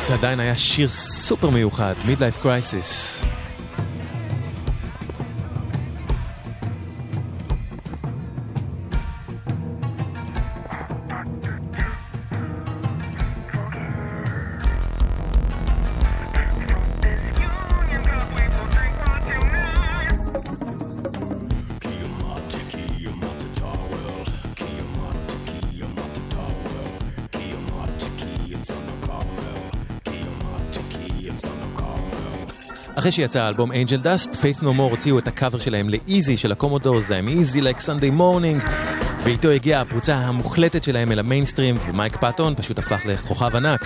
זה 0.00 0.14
עדיין 0.14 0.40
היה 0.40 0.56
שיר 0.56 0.88
סופר 0.88 1.50
מיוחד, 1.50 1.94
Midlife 2.06 2.44
Crisis. 2.44 3.05
אחרי 33.06 33.12
שיצא 33.12 33.42
האלבום 33.42 33.72
Angel 33.72 33.96
Dust, 33.96 34.32
Faith 34.32 34.60
No 34.60 34.64
More 34.64 34.90
הוציאו 34.90 35.18
את 35.18 35.28
הקאבר 35.28 35.58
שלהם 35.58 35.88
ל 35.88 35.98
Easy 35.98 36.36
של 36.36 36.52
ה 36.52 37.00
Commodores, 37.00 37.16
עם 37.18 37.28
Easy 37.28 37.60
like 37.60 37.80
Sunday 37.80 38.18
morning, 38.18 38.68
ואיתו 39.24 39.50
הגיעה 39.50 39.80
הפריצה 39.80 40.14
המוחלטת 40.14 40.84
שלהם 40.84 41.12
אל 41.12 41.18
המיינסטרים, 41.18 41.76
ומייק 41.86 42.16
פאטון 42.16 42.54
פשוט 42.54 42.78
הפך 42.78 43.00
לכוכב 43.06 43.56
ענק. 43.56 43.80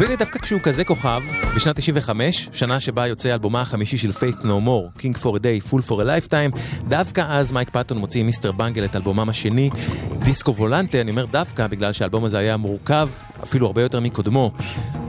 והנה 0.00 0.16
דווקא 0.16 0.38
כשהוא 0.38 0.60
כזה 0.60 0.84
כוכב, 0.84 1.22
בשנת 1.56 1.76
95, 1.76 2.48
שנה 2.52 2.80
שבה 2.80 3.06
יוצא 3.06 3.32
אלבומה 3.32 3.60
החמישי 3.60 3.98
של 3.98 4.10
Faith 4.10 4.42
No 4.42 4.66
More, 4.66 5.00
King 5.00 5.18
for 5.22 5.36
a 5.36 5.40
Day, 5.40 5.72
Fool 5.72 5.88
for 5.88 5.92
a 5.92 6.04
Lifetime, 6.04 6.58
דווקא 6.88 7.24
אז 7.28 7.52
מייק 7.52 7.70
פאטון 7.70 7.98
מוציא 7.98 8.20
עם 8.20 8.26
מיסטר 8.26 8.52
בנגל 8.52 8.84
את 8.84 8.96
אלבומם 8.96 9.28
השני, 9.28 9.70
Disco 10.18 10.54
Volante, 10.54 11.00
אני 11.00 11.10
אומר 11.10 11.24
דווקא 11.24 11.66
בגלל 11.66 11.92
שהאלבום 11.92 12.24
הזה 12.24 12.38
היה 12.38 12.56
מורכב, 12.56 13.08
אפילו 13.42 13.66
הרבה 13.66 13.82
יותר 13.82 14.00
מקודמו. 14.00 14.52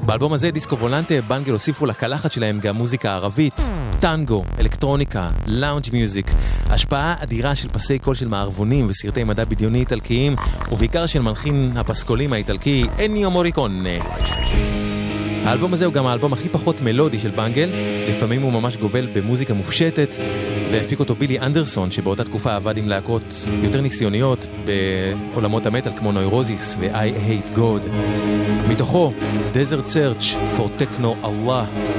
באלבום 0.06 0.34
הזה, 0.34 0.52
דיסקו 0.52 0.78
וולנטה, 0.78 1.22
בנגל 1.28 1.52
הוסיפו 1.52 1.86
לקלחת 1.86 2.32
שלהם 2.32 2.60
גם 2.60 2.76
מוזיקה 2.76 3.14
ערבית, 3.14 3.62
טנגו, 4.02 4.44
אלקטרוניקה, 4.60 5.30
לאונג' 5.48 5.86
מיוזיק, 5.94 6.32
השפעה 6.66 7.16
אדירה 7.24 7.56
של 7.56 7.70
פסי 7.70 8.00
קול 8.00 8.16
של 8.16 8.28
מערבונים 8.28 8.88
וסרטי 8.90 9.24
מדע 9.24 9.46
בדיוני 9.46 9.80
איטלקיים, 9.80 10.36
ובעיקר 10.72 11.06
של 11.06 11.22
מלחין 11.22 11.72
הפסקולים 11.76 12.34
האיטלקי 12.34 12.86
אניו 13.06 13.32
מוריקונה. 13.32 13.90
האלבום 15.46 15.74
הזה 15.74 15.86
הוא 15.86 15.94
גם 15.94 16.06
האלבום 16.06 16.34
הכי 16.34 16.50
פחות 16.50 16.82
מלודי 16.82 17.20
של 17.20 17.30
בנגל, 17.30 17.70
לפעמים 18.10 18.42
הוא 18.42 18.52
ממש 18.52 18.78
גובל 18.78 19.08
במוזיקה 19.14 19.54
מופשטת, 19.54 20.16
והפיק 20.72 21.00
אותו 21.00 21.16
בילי 21.16 21.40
אנדרסון, 21.40 21.92
שבאותה 21.92 22.24
תקופה 22.24 22.56
עבד 22.56 22.78
עם 22.78 22.88
להקות 22.88 23.48
יותר 23.64 23.82
ניסיוניות 23.82 24.48
בעולמות 24.66 25.66
המטאל 25.66 25.92
כמו 25.98 26.12
נוירוזיס 26.12 26.78
ו-I 26.80 27.28
hate 27.28 27.58
God. 27.58 27.90
מתוכו, 28.70 29.14
Desert 29.54 29.88
Search 29.88 30.24
for 30.58 30.82
Techno 30.82 31.26
Allah, 31.26 31.90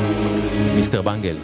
מיסטר 0.75 1.03
בנגל. 1.03 1.37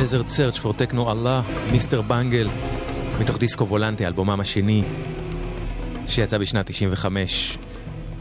Desert 0.00 0.30
Search 0.30 0.58
for 0.58 0.72
Techno 0.72 0.96
Allah, 0.96 1.70
מיסטר 1.72 2.02
בנגל, 2.02 2.48
מתוך 3.20 3.38
Disco 3.38 3.66
Volante, 3.66 4.06
אלבומם 4.06 4.40
השני, 4.40 4.84
שיצא 6.06 6.38
בשנת 6.38 6.66
95. 6.66 7.58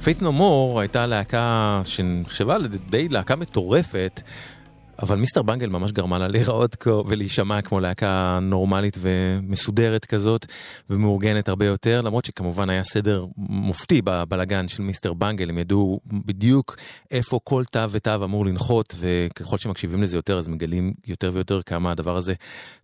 Faith 0.03 0.21
No 0.21 0.31
More 0.31 0.79
הייתה 0.79 1.05
להקה 1.05 1.81
שנחשבה 1.85 2.57
די 2.89 3.09
להקה 3.09 3.35
מטורפת, 3.35 4.08
אבל 5.01 5.17
מיסטר 5.17 5.41
בנגל 5.41 5.69
ממש 5.69 5.91
גרמה 5.91 6.19
לה 6.19 6.27
להיראות 6.27 6.87
ולהישמע 7.07 7.61
כמו 7.61 7.79
להקה 7.79 8.39
נורמלית 8.41 8.97
ומסודרת 9.01 10.05
כזאת 10.05 10.45
ומאורגנת 10.89 11.49
הרבה 11.49 11.65
יותר, 11.65 12.01
למרות 12.01 12.25
שכמובן 12.25 12.69
היה 12.69 12.83
סדר 12.83 13.25
מופתי 13.37 14.01
בבלגן 14.01 14.67
של 14.67 14.83
מיסטר 14.83 15.13
בנגל, 15.13 15.49
הם 15.49 15.57
ידעו 15.57 15.99
בדיוק 16.05 16.75
איפה 17.11 17.39
כל 17.43 17.63
תו 17.71 17.91
ותו 17.91 18.15
אמור 18.23 18.45
לנחות, 18.45 18.95
וככל 18.99 19.57
שמקשיבים 19.57 20.01
לזה 20.03 20.17
יותר 20.17 20.37
אז 20.37 20.47
מגלים 20.47 20.93
יותר 21.07 21.31
ויותר 21.33 21.61
כמה 21.61 21.91
הדבר 21.91 22.17
הזה 22.17 22.33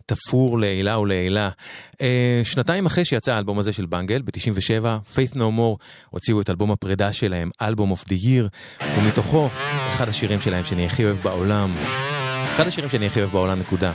תפור 0.06 0.58
לעילה 0.58 0.98
ולעילה. 0.98 1.50
אה, 2.00 2.40
שנתיים 2.44 2.86
אחרי 2.86 3.04
שיצא 3.04 3.32
האלבום 3.32 3.58
הזה 3.58 3.72
של 3.72 3.86
בנגל, 3.86 4.22
ב-97, 4.22 4.84
Faith 5.14 5.34
No 5.34 5.38
More 5.58 5.84
הוציאו 6.10 6.40
את 6.40 6.50
אלבום 6.50 6.70
הפרידה 6.70 7.12
שלהם, 7.12 7.50
אלבום 7.62 7.92
of 7.92 8.08
the 8.08 8.24
year, 8.24 8.84
ומתוכו 8.98 9.48
אחד 9.88 10.08
השירים 10.08 10.40
שלהם 10.40 10.64
שאני 10.64 10.86
הכי 10.86 11.04
אוהב 11.04 11.16
בעולם. 11.22 11.76
אחד 12.54 12.66
השירים 12.66 12.90
שאני 12.90 13.06
הכי 13.06 13.20
אוהב 13.20 13.32
בעולם, 13.32 13.60
נקודה. 13.60 13.92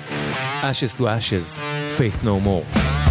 Ashes 0.62 0.98
to 0.98 1.02
Ashes, 1.02 1.62
Faith 1.98 2.24
No 2.24 2.46
More. 2.46 3.11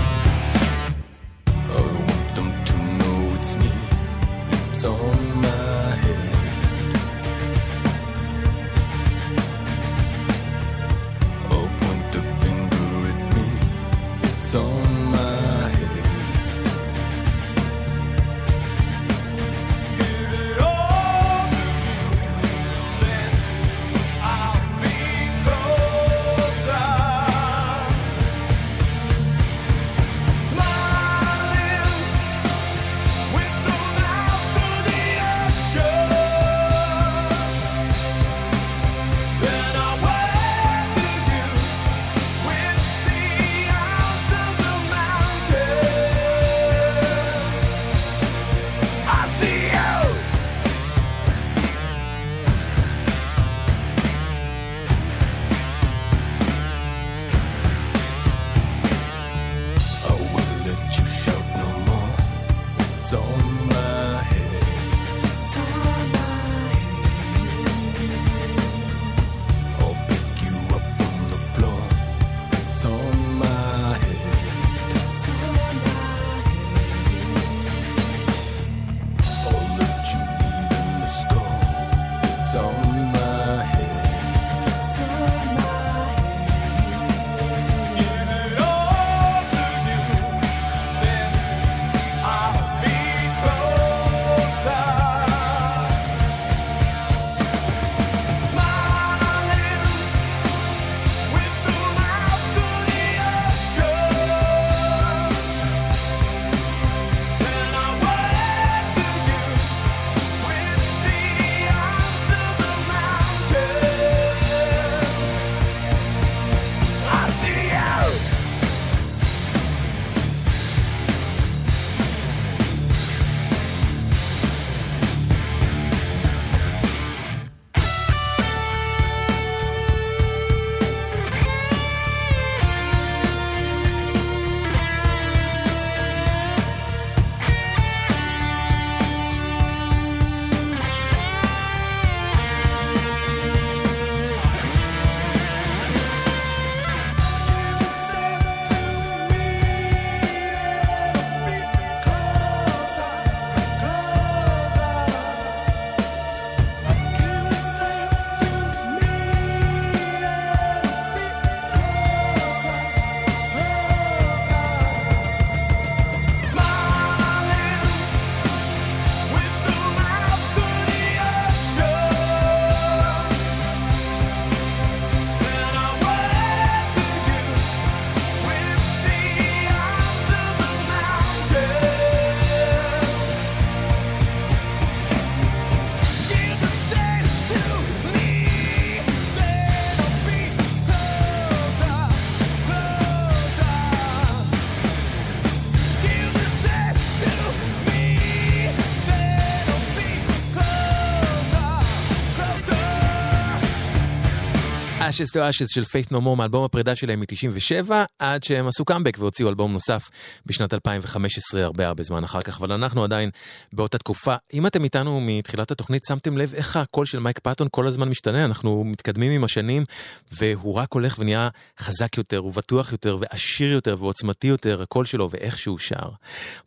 Ashes 205.20 205.32
to 205.32 205.36
Ashes 205.36 205.66
של 205.74 205.84
Faith 205.84 206.12
No 206.12 206.20
More 206.20 206.36
מאלבום 206.36 206.64
הפרידה 206.64 206.96
שלהם 206.96 207.20
מ-97 207.20 207.92
עד 208.18 208.42
שהם 208.42 208.66
עשו 208.66 208.84
קאמבק 208.84 209.16
והוציאו 209.18 209.48
אלבום 209.48 209.72
נוסף 209.72 210.10
בשנת 210.46 210.74
2015 210.74 211.64
הרבה 211.64 211.86
הרבה 211.86 212.02
זמן 212.02 212.24
אחר 212.24 212.42
כך. 212.42 212.60
אבל 212.60 212.72
אנחנו 212.72 213.04
עדיין 213.04 213.30
באותה 213.72 213.98
תקופה. 213.98 214.34
אם 214.54 214.66
אתם 214.66 214.84
איתנו 214.84 215.20
מתחילת 215.20 215.70
התוכנית 215.70 216.02
שמתם 216.08 216.38
לב 216.38 216.54
איך 216.54 216.76
הקול 216.76 217.06
של 217.06 217.18
מייק 217.18 217.38
פאטון 217.38 217.68
כל 217.70 217.86
הזמן 217.86 218.08
משתנה? 218.08 218.44
אנחנו 218.44 218.84
מתקדמים 218.84 219.32
עם 219.32 219.44
השנים 219.44 219.84
והוא 220.32 220.74
רק 220.74 220.92
הולך 220.92 221.18
ונהיה 221.18 221.48
חזק 221.78 222.18
יותר 222.18 222.44
ובטוח 222.44 222.92
יותר 222.92 223.18
ועשיר 223.20 223.72
יותר 223.72 223.96
ועוצמתי 223.98 224.46
יותר 224.46 224.82
הקול 224.82 225.04
שלו 225.04 225.30
ואיך 225.30 225.58
שהוא 225.58 225.78
שר. 225.78 226.08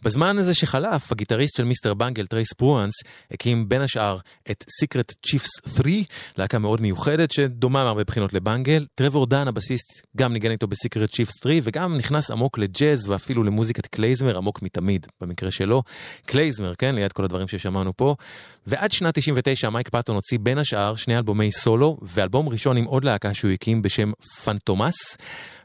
בזמן 0.01 0.37
הזה 0.37 0.55
שחלף 0.55 1.11
הגיטריסט 1.11 1.57
של 1.57 1.63
Mr. 1.63 1.93
Bungle 1.93 2.25
טריי 2.25 2.53
ספרואנס 2.53 2.93
הקים 3.31 3.69
בין 3.69 3.81
השאר 3.81 4.17
את 4.51 4.65
Secret 4.79 5.13
Chiefs 5.25 5.49
3 5.75 5.87
להקה 6.37 6.59
מאוד 6.59 6.81
מיוחדת 6.81 7.31
שדומה 7.31 7.83
מהרבה 7.83 8.03
בחינות 8.03 8.33
ל 8.43 8.48
Bungle. 8.49 8.85
טרוור 8.95 9.25
דן 9.25 9.47
הבסיסט 9.47 10.01
גם 10.17 10.33
ניגן 10.33 10.51
איתו 10.51 10.67
ב 10.67 10.73
Secret 10.73 11.09
Chiefs 11.09 11.33
3 11.43 11.57
וגם 11.63 11.97
נכנס 11.97 12.31
עמוק 12.31 12.57
לג'אז 12.57 13.09
ואפילו 13.09 13.43
למוזיקת 13.43 13.87
קלייזמר 13.87 14.37
עמוק 14.37 14.61
מתמיד 14.61 15.07
במקרה 15.21 15.51
שלו. 15.51 15.83
קלייזמר 16.25 16.75
כן 16.75 16.95
ליד 16.95 17.11
כל 17.11 17.23
הדברים 17.23 17.47
ששמענו 17.47 17.97
פה. 17.97 18.15
ועד 18.67 18.91
שנת 18.91 19.19
99 19.19 19.69
מייק 19.69 19.89
פאטון 19.89 20.15
הוציא 20.15 20.37
בין 20.41 20.57
השאר 20.57 20.95
שני 20.95 21.17
אלבומי 21.17 21.51
סולו 21.51 21.97
ואלבום 22.01 22.49
ראשון 22.49 22.77
עם 22.77 22.85
עוד 22.85 23.05
להקה 23.05 23.33
שהוא 23.33 23.51
הקים 23.51 23.81
בשם 23.81 24.11
Fantômas. 24.43 25.17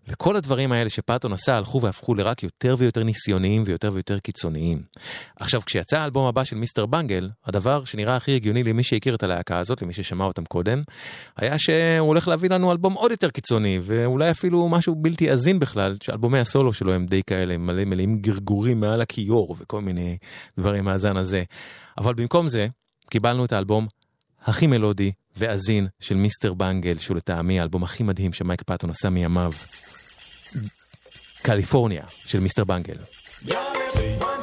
וכל 0.08 0.36
הדברים 0.36 0.72
האלה 0.72 0.90
שפאטון 0.90 1.32
עשה 1.32 1.56
הלכו 1.56 1.82
והפכו 1.82 2.14
לרק 2.14 2.42
יותר 2.42 2.76
ויותר 2.78 3.04
ניסיוניים 3.04 3.62
ויותר 3.66 3.90
ויותר 3.94 4.18
קיצוניים. 4.18 4.82
עכשיו, 5.36 5.60
כשיצא 5.66 5.98
האלבום 5.98 6.26
הבא 6.26 6.44
של 6.44 6.56
מיסטר 6.56 6.86
בנגל, 6.86 7.30
הדבר 7.46 7.84
שנראה 7.84 8.16
הכי 8.16 8.36
הגיוני 8.36 8.64
למי 8.64 8.82
שהכיר 8.82 9.14
את 9.14 9.22
הלהקה 9.22 9.58
הזאת, 9.58 9.82
למי 9.82 9.92
ששמע 9.92 10.24
אותם 10.24 10.44
קודם, 10.44 10.82
היה 11.36 11.58
שהוא 11.58 12.08
הולך 12.08 12.28
להביא 12.28 12.50
לנו 12.50 12.72
אלבום 12.72 12.94
עוד 12.94 13.10
יותר 13.10 13.30
קיצוני, 13.30 13.80
ואולי 13.82 14.30
אפילו 14.30 14.68
משהו 14.68 14.94
בלתי 14.94 15.30
עזין 15.30 15.58
בכלל, 15.58 15.96
שאלבומי 16.02 16.38
הסולו 16.38 16.72
שלו 16.72 16.92
הם 16.92 17.06
די 17.06 17.22
כאלה, 17.22 17.56
מלא 17.56 17.84
מלאים 17.84 18.18
גרגורים 18.18 18.80
מעל 18.80 19.00
הכיור 19.00 19.56
וכל 19.58 19.80
מיני 19.80 20.16
דברים 20.58 20.84
מהזן 20.84 21.16
הזה. 21.16 21.42
אבל 21.98 22.14
במקום 22.14 22.48
זה, 22.48 22.66
קיבלנו 23.10 23.44
את 23.44 23.52
האלבום 23.52 23.86
הכי 24.44 24.66
מלודי 24.66 25.12
ועזין 25.36 25.86
של 26.00 26.16
מיסטר 26.16 26.54
בנגל, 26.54 26.98
שהוא 26.98 27.16
לטעמי 27.16 27.60
האלבום 27.60 27.84
הכי 27.84 28.02
מדהים 28.02 28.32
שמייק 28.32 28.62
פאטון 28.62 28.90
עשה 28.90 29.10
מימיו. 29.10 29.52
קליפורניה 31.48 32.02
של 32.26 32.40
מיסטר 32.40 32.64
בנגל. 32.64 32.96
Thank 33.46 34.37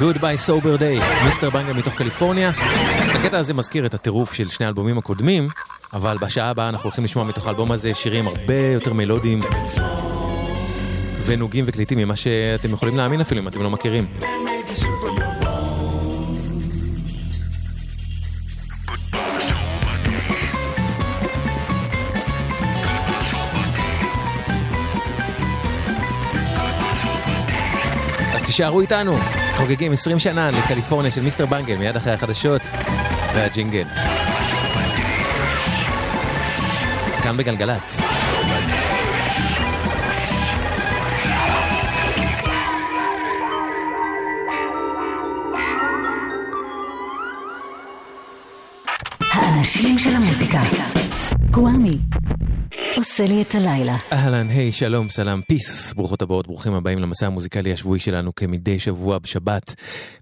Goodbye 0.00 0.48
Sober 0.48 0.80
Day, 0.80 1.24
מיסטר 1.24 1.50
בנגל 1.50 1.72
מתוך 1.72 1.94
קליפורניה. 1.94 2.50
הקטע 3.14 3.38
הזה 3.38 3.54
מזכיר 3.54 3.86
את 3.86 3.94
הטירוף 3.94 4.32
של 4.32 4.48
שני 4.48 4.66
האלבומים 4.66 4.98
הקודמים, 4.98 5.48
אבל 5.92 6.18
בשעה 6.20 6.50
הבאה 6.50 6.68
אנחנו 6.68 6.84
הולכים 6.84 7.04
לשמוע 7.04 7.24
מתוך 7.24 7.46
האלבום 7.46 7.72
הזה 7.72 7.94
שירים 7.94 8.28
הרבה 8.28 8.58
יותר 8.74 8.92
מלודיים 8.92 9.40
ונוגים 11.26 11.64
וקליטים 11.68 11.98
ממה 11.98 12.16
שאתם 12.16 12.72
יכולים 12.72 12.96
להאמין 12.96 13.20
אפילו 13.20 13.40
אם 13.40 13.48
אתם 13.48 13.62
לא 13.62 13.70
מכירים. 13.70 14.06
תישארו 28.46 28.80
איתנו, 28.80 29.16
חוגגים 29.60 29.92
20 29.92 30.18
שנה 30.18 30.50
לקליפורניה 30.50 31.10
של 31.10 31.20
מיסטר 31.20 31.46
בנגל 31.46 31.76
מיד 31.76 31.96
אחרי 31.96 32.12
החדשות 32.12 32.62
והג'ינגל. 33.34 33.84
כאן 37.22 37.36
בגלגלצ. 37.36 38.00
האנשים 49.32 49.98
של 49.98 50.10
המוזיקה. 50.16 50.60
גוואמי. 51.50 51.98
עושה 53.20 53.32
לי 53.32 53.42
את 53.42 53.54
הלילה. 53.54 53.96
אהלן, 54.12 54.48
היי, 54.48 54.72
שלום, 54.72 55.08
סלאם, 55.08 55.42
פיס, 55.42 55.92
ברוכות 55.92 56.22
הבאות, 56.22 56.46
ברוכים 56.46 56.74
הבאים 56.74 56.98
למסע 56.98 57.26
המוזיקלי 57.26 57.72
השבועי 57.72 58.00
שלנו 58.00 58.34
כמדי 58.34 58.78
שבוע 58.78 59.18
בשבת, 59.18 59.74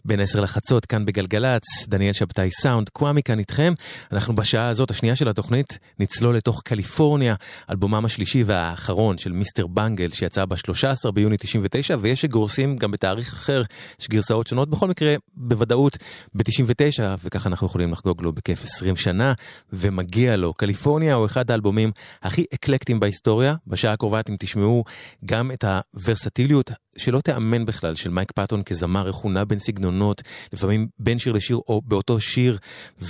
בין 0.04 0.20
10 0.20 0.40
לחצות, 0.40 0.86
כאן 0.86 1.04
בגלגלצ, 1.04 1.62
דניאל 1.88 2.12
שבתאי 2.12 2.50
סאונד, 2.50 2.88
קוואמי 2.88 3.22
כאן 3.22 3.38
איתכם. 3.38 3.72
אנחנו 4.12 4.36
בשעה 4.36 4.68
הזאת, 4.68 4.90
השנייה 4.90 5.16
של 5.16 5.28
התוכנית, 5.28 5.78
נצלול 5.98 6.36
לתוך 6.36 6.62
קליפורניה, 6.64 7.34
אלבומם 7.70 8.04
השלישי 8.04 8.44
והאחרון 8.46 9.18
של 9.18 9.32
מיסטר 9.32 9.66
בנגל, 9.66 10.10
שיצא 10.10 10.44
ב-13 10.44 11.10
ביוני 11.10 11.36
99, 11.36 11.96
ויש 12.00 12.20
שגורסים 12.20 12.76
גם 12.76 12.90
בתאריך 12.90 13.32
אחר, 13.32 13.62
יש 14.00 14.08
גרסאות 14.08 14.46
שונות, 14.46 14.70
בכל 14.70 14.88
מקרה, 14.88 15.14
בוודאות, 15.34 15.98
ב-99, 16.34 17.02
וככה 17.24 17.48
אנחנו 17.48 17.66
יכולים 17.66 17.92
לחגוג 17.92 18.22
לו 18.22 18.32
בכיף 18.32 18.64
20 18.64 18.96
שנה, 18.96 19.32
ומגיע 19.72 20.36
לו. 20.36 20.54
קליפורניה 20.54 21.14
הוא 21.14 21.26
אחד 21.26 21.50
האלבומים 21.50 21.90
הכי 22.22 22.44
אקלקטיים 22.54 22.87
בהיסטוריה. 22.96 23.54
בשעה 23.66 23.92
הקרובה 23.92 24.20
אתם 24.20 24.36
תשמעו 24.38 24.84
גם 25.24 25.50
את 25.52 25.64
הוורסטיליות 25.64 26.70
שלא 26.98 27.20
תיאמן 27.20 27.64
בכלל 27.64 27.94
של 27.94 28.10
מייק 28.10 28.32
פאטון 28.32 28.62
כזמר, 28.62 29.06
איך 29.06 29.16
הוא 29.16 29.32
נע 29.32 29.44
בין 29.44 29.58
סגנונות, 29.58 30.22
לפעמים 30.52 30.88
בין 30.98 31.18
שיר 31.18 31.32
לשיר 31.32 31.56
או 31.56 31.82
באותו 31.84 32.20
שיר, 32.20 32.58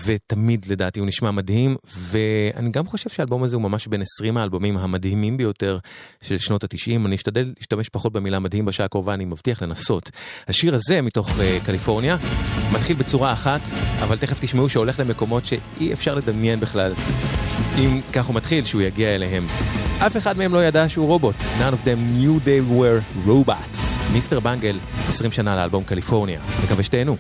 ותמיד 0.05 0.67
לדעתי 0.69 1.01
הוא 1.01 1.09
נשמע 1.09 1.31
מדהים. 1.31 1.77
ואני 1.95 2.71
גם 2.71 2.87
חושב 2.87 3.11
שהאלבום 3.11 3.43
הזה 3.43 3.57
הוא 3.57 3.63
ממש 3.63 3.87
בין 3.87 4.03
20 4.03 4.37
האלבומים 4.37 4.77
המדהימים 4.77 5.37
ביותר 5.37 5.79
של 6.23 6.39
שנות 6.39 6.65
ה-90. 6.65 7.07
אני 7.07 7.17
אשתדל 7.17 7.53
להשתמש 7.59 7.89
פחות 7.89 8.13
במילה 8.13 8.39
מדהים 8.39 8.65
בשעה 8.65 8.87
הקרובה, 8.87 9.15
אני 9.15 9.25
מבטיח 9.25 9.63
לנסות. 9.63 10.11
השיר 10.49 10.75
הזה 10.75 11.03
מתוך 11.03 11.29
uh, 11.29 11.67
קליפורניה 11.67 12.17
מתחיל 12.73 12.97
בצורה 12.97 13.33
אחת, 13.33 13.61
אבל 14.03 14.19
תכף 14.19 14.41
תשמעו 14.41 14.69
שהולך 14.69 15.01
למקומות 15.01 15.45
שאי 15.47 15.93
אפשר 15.93 16.15
לדמיין 16.15 16.61
בכלל. 16.61 16.95
אם 17.79 18.01
כך 18.13 18.27
הוא 18.27 18.35
מתחיל, 18.35 18.65
שהוא 18.65 18.83
יגיע 18.83 19.15
אליהם. 19.15 19.45
אף 19.99 20.17
אחד 20.17 20.39
מהם 20.39 20.55
לא 20.55 20.65
ידע 20.65 20.89
שהוא 20.89 21.07
רובוט. 21.07 21.37
None 21.41 21.73
of 21.73 21.85
them 21.85 22.21
knew 22.21 22.47
they 22.47 22.73
were 22.81 23.29
robots. 23.29 24.03
מיסטר 24.13 24.41
בנגל, 24.41 24.79
20 25.09 25.33
שנה 25.33 25.57
לאלבום 25.57 25.85
קליפורניה. 25.85 26.41
מקווה 26.65 26.85
שתהנו. 26.85 27.17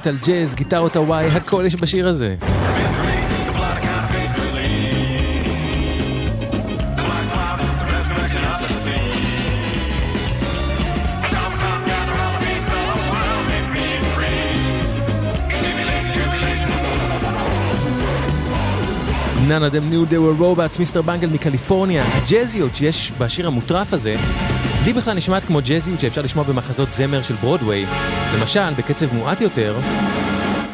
מטאל, 0.00 0.16
ג'אז, 0.26 0.54
גיטרות 0.54 0.96
הוואי, 0.96 1.26
הכל 1.26 1.64
יש 1.66 1.74
בשיר 1.74 2.08
הזה. 2.08 2.36
None 19.48 19.62
of 19.62 19.72
them 19.72 19.90
knew 19.90 20.06
they 20.06 20.18
were 20.18 20.78
מיסטר 20.78 21.02
בנגל 21.02 21.28
מקליפורניה. 21.28 22.04
הג'אזיות 22.16 22.74
שיש 22.74 23.12
בשיר 23.18 23.46
המוטרף 23.46 23.92
הזה, 23.92 24.16
לי 24.84 24.92
בכלל 24.92 25.14
נשמעת 25.16 25.44
כמו 25.44 25.58
ג'אזיות 25.64 26.00
שאפשר 26.00 26.22
לשמוע 26.22 26.44
במחזות 26.44 26.88
זמר 26.92 27.22
של 27.22 27.34
ברודוויי. 27.34 27.86
למשל, 28.38 28.74
בקצב 28.78 29.14
מועט 29.14 29.40
יותר, 29.40 29.78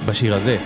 בשיר 0.06 0.34
הזה. 0.34 0.58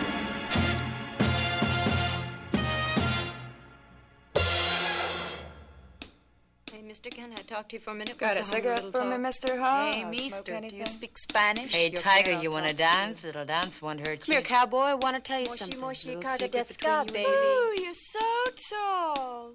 Hey, 6.73 6.83
Mr. 6.83 7.11
Can 7.11 7.33
I 7.33 7.43
talk 7.43 7.69
to 7.71 7.77
you 7.77 7.81
for 7.81 7.91
a 7.91 7.95
minute? 7.95 8.17
Got 8.19 8.37
What's 8.37 8.39
a 8.39 8.43
home, 8.43 8.53
cigarette 8.63 8.85
little 8.85 8.93
for 9.01 9.05
me, 9.05 9.17
talk? 9.17 9.35
Mr. 9.35 9.59
Hull? 9.59 9.93
Hey, 9.93 10.05
Or 10.05 10.09
Meester, 10.11 10.29
smoke 10.31 10.45
do 10.47 10.51
you 10.53 10.57
anything? 10.59 10.87
speak 10.87 11.19
Spanish? 11.19 11.73
Hey, 11.75 11.89
Your 11.91 12.01
Tiger, 12.01 12.33
girl 12.33 12.43
you 12.43 12.51
want 12.51 12.69
to 12.69 12.75
talk 12.75 12.93
dance? 12.93 13.25
Little 13.25 13.45
dance 13.45 13.83
won't 13.83 14.07
hurt 14.07 14.21
Come 14.21 14.27
you. 14.29 14.35
here, 14.35 14.43
cowboy. 14.43 14.79
I 14.79 14.95
want 14.95 15.17
to 15.17 15.23
tell 15.23 15.41
you 15.41 15.47
Moshi 15.47 15.59
something. 15.59 15.81
moshi 15.81 16.09
Little 16.09 16.23
kaga 16.23 16.39
secret 16.45 16.67
desu 16.67 16.69
between 16.69 16.91
ka, 16.91 16.95
you 16.95 17.01
and 17.01 17.13
baby? 17.13 17.27
me. 17.27 17.27
Ooh, 17.27 17.83
you're 17.83 18.01
so 18.15 18.27
tall. 18.71 19.53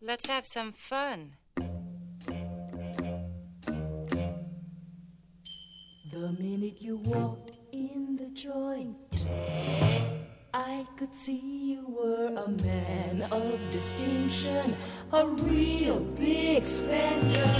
Let's 0.00 0.26
have 0.26 0.46
some 0.46 0.72
fun. 0.72 1.32
The 6.20 6.32
minute 6.32 6.76
you 6.80 6.98
walked 6.98 7.56
in 7.72 8.14
the 8.14 8.26
joint, 8.38 9.24
I 10.52 10.86
could 10.98 11.14
see 11.14 11.40
you 11.72 11.86
were 11.88 12.26
a 12.26 12.46
man 12.62 13.22
of 13.32 13.58
distinction, 13.72 14.76
a 15.14 15.26
real 15.26 16.00
big 16.00 16.62
spender. 16.62 17.50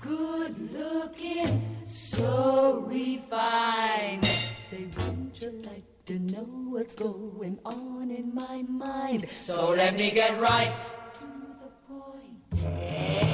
Good 0.00 0.72
looking, 0.72 1.78
so 1.84 2.84
refined. 2.86 4.24
Say, 4.24 4.86
wouldn't 4.96 5.42
you 5.42 5.50
like 5.64 6.04
to 6.06 6.20
know 6.20 6.46
what's 6.70 6.94
going 6.94 7.58
on 7.64 8.12
in 8.12 8.32
my 8.32 8.62
mind? 8.68 9.28
So 9.32 9.70
let 9.70 9.96
me 9.96 10.12
get 10.12 10.40
right 10.40 10.76
to 11.18 11.26
the 11.58 11.70
point. 11.88 13.31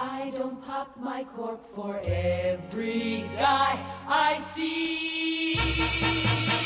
I 0.00 0.30
don't 0.30 0.64
pop 0.64 0.96
my 0.96 1.24
cork 1.24 1.58
for 1.74 2.00
every 2.04 3.24
guy 3.36 3.84
I 4.06 4.38
see. 4.38 6.57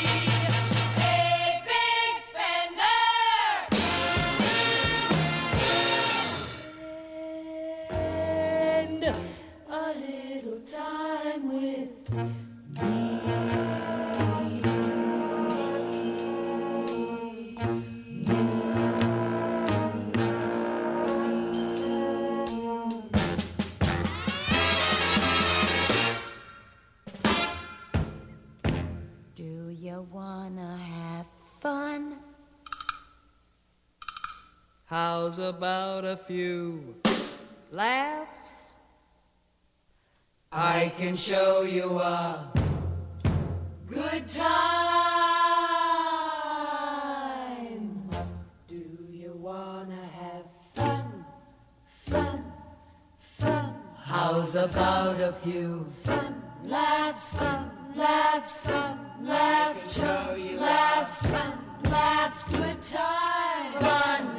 How's 35.03 35.37
about 35.37 36.05
a 36.05 36.15
few 36.15 36.95
laughs? 37.71 38.53
I 40.49 40.93
can 40.97 41.17
show 41.17 41.63
you 41.63 41.99
a 41.99 42.49
good 43.85 44.29
time. 44.29 44.53
Do 48.69 48.81
you 49.11 49.33
wanna 49.33 50.07
have 50.21 50.45
fun? 50.73 51.25
Fun, 52.05 52.53
fun. 53.19 53.75
How's 53.97 54.55
about 54.55 55.19
a 55.19 55.33
few 55.43 55.85
fun? 56.05 56.41
Laughs, 56.63 57.35
fun, 57.35 57.71
laughs, 57.93 58.67
fun, 58.67 58.99
laughs, 59.21 59.99
show 59.99 60.35
you 60.35 60.57
laughs, 60.59 61.25
fun, 61.25 61.57
laughs, 61.83 62.47
good 62.55 62.81
time. 62.81 63.73
Fun, 63.81 64.32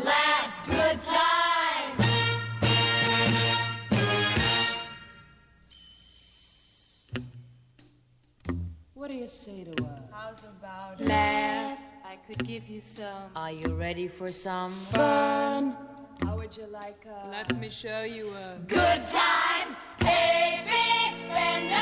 What 9.04 9.10
do 9.10 9.18
you 9.18 9.28
say 9.28 9.64
to 9.64 9.84
us? 9.84 10.00
How's 10.10 10.44
about 10.44 10.98
it? 10.98 11.06
laugh? 11.06 11.78
I 12.06 12.16
could 12.26 12.42
give 12.42 12.70
you 12.70 12.80
some 12.80 13.24
Are 13.36 13.52
you 13.52 13.74
ready 13.74 14.08
for 14.08 14.32
some 14.32 14.72
fun? 14.92 15.76
How 16.22 16.36
would 16.36 16.56
you 16.56 16.66
like 16.68 17.04
a 17.04 17.28
Let 17.28 17.54
me 17.60 17.68
show 17.68 18.00
you 18.04 18.32
a 18.34 18.56
Good 18.66 19.06
time, 19.08 19.76
a 20.00 20.62
big 20.64 21.14
spender. 21.22 21.74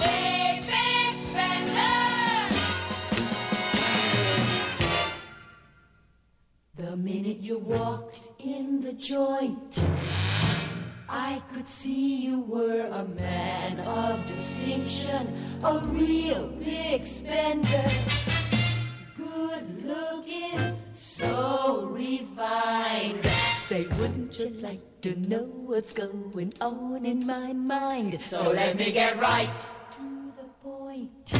A 0.00 0.62
big 0.64 1.18
spender. 1.28 2.56
The 6.76 6.96
minute 6.96 7.40
you 7.40 7.58
walked 7.58 8.30
in 8.38 8.80
the 8.80 8.94
joint, 8.94 9.84
I 11.08 11.40
could 11.52 11.68
see 11.68 12.16
you 12.16 12.40
were 12.40 12.86
a 12.86 13.04
man 13.04 13.78
of 13.80 14.26
distinction, 14.26 15.58
a 15.62 15.78
real 15.78 16.48
big 16.48 17.04
spender. 17.04 17.88
Good 19.16 19.84
looking, 19.84 20.76
so 20.90 21.88
refined. 21.92 23.24
Say, 23.66 23.86
wouldn't 23.98 24.38
you 24.38 24.48
like 24.60 24.80
to 25.02 25.14
know 25.28 25.44
what's 25.44 25.92
going 25.92 26.52
on 26.60 27.06
in 27.06 27.24
my 27.24 27.52
mind? 27.52 28.20
So 28.20 28.50
let 28.50 28.76
me 28.76 28.90
get 28.90 29.20
right 29.20 29.52
to 29.92 30.32
the 30.36 30.48
point. 30.62 31.34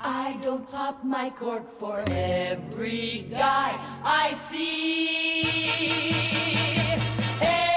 I 0.00 0.36
don't 0.42 0.70
pop 0.70 1.02
my 1.02 1.30
cork 1.30 1.78
for 1.80 2.04
every 2.08 3.26
guy 3.30 3.78
I 4.04 4.34
see. 4.34 5.68
Hey. 7.40 7.73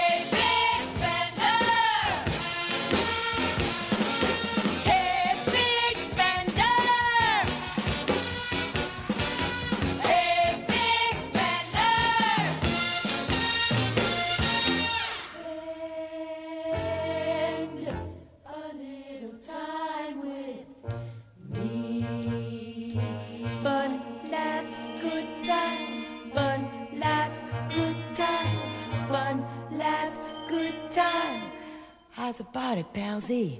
How's 32.27 32.41
about 32.41 32.77
it, 32.77 32.97
palsy? 32.97 33.59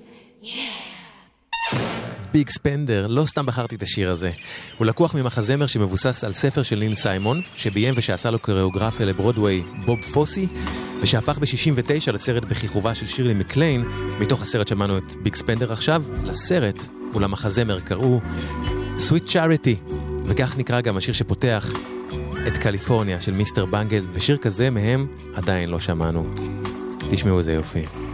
Big 2.31 2.49
Spender, 2.49 3.07
לא 3.07 3.25
סתם 3.25 3.45
בחרתי 3.45 3.75
את 3.75 3.83
השיר 3.83 4.11
הזה. 4.11 4.31
הוא 4.77 4.85
לקוח 4.85 5.15
ממחזמר 5.15 5.67
שמבוסס 5.67 6.23
על 6.23 6.33
ספר 6.33 6.63
של 6.63 6.79
ניל 6.79 6.95
סיימון, 6.95 7.41
שביים 7.55 7.93
ושעשה 7.97 8.31
לו 8.31 8.39
קוריאוגרפיה 8.39 9.05
לברודוויי 9.05 9.63
בוב 9.85 10.01
פוסי, 10.13 10.47
ושהפך 11.01 11.37
ב-69 11.37 12.11
לסרט 12.11 12.45
בכיכובה 12.45 12.95
של 12.95 13.07
שירלי 13.07 13.33
מקליין, 13.33 13.83
מתוך 14.19 14.41
הסרט 14.41 14.67
שמענו 14.67 14.97
את 14.97 15.15
Big 15.23 15.35
Spender 15.35 15.73
עכשיו, 15.73 16.03
לסרט 16.23 16.85
ולמחזמר 17.13 17.79
קראו 17.79 18.19
Sweet 18.97 19.29
Charity, 19.29 19.93
וכך 20.25 20.57
נקרא 20.57 20.81
גם 20.81 20.97
השיר 20.97 21.13
שפותח 21.13 21.71
את 22.47 22.57
קליפורניה 22.57 23.21
של 23.21 23.31
Mr. 23.31 23.65
Bungle, 23.65 24.05
ושיר 24.13 24.37
כזה 24.37 24.69
מהם 24.69 25.07
עדיין 25.35 25.69
לא 25.69 25.79
שמענו. 25.79 26.25
תשמעו 27.09 27.37
איזה 27.37 27.53
יופי. 27.53 28.06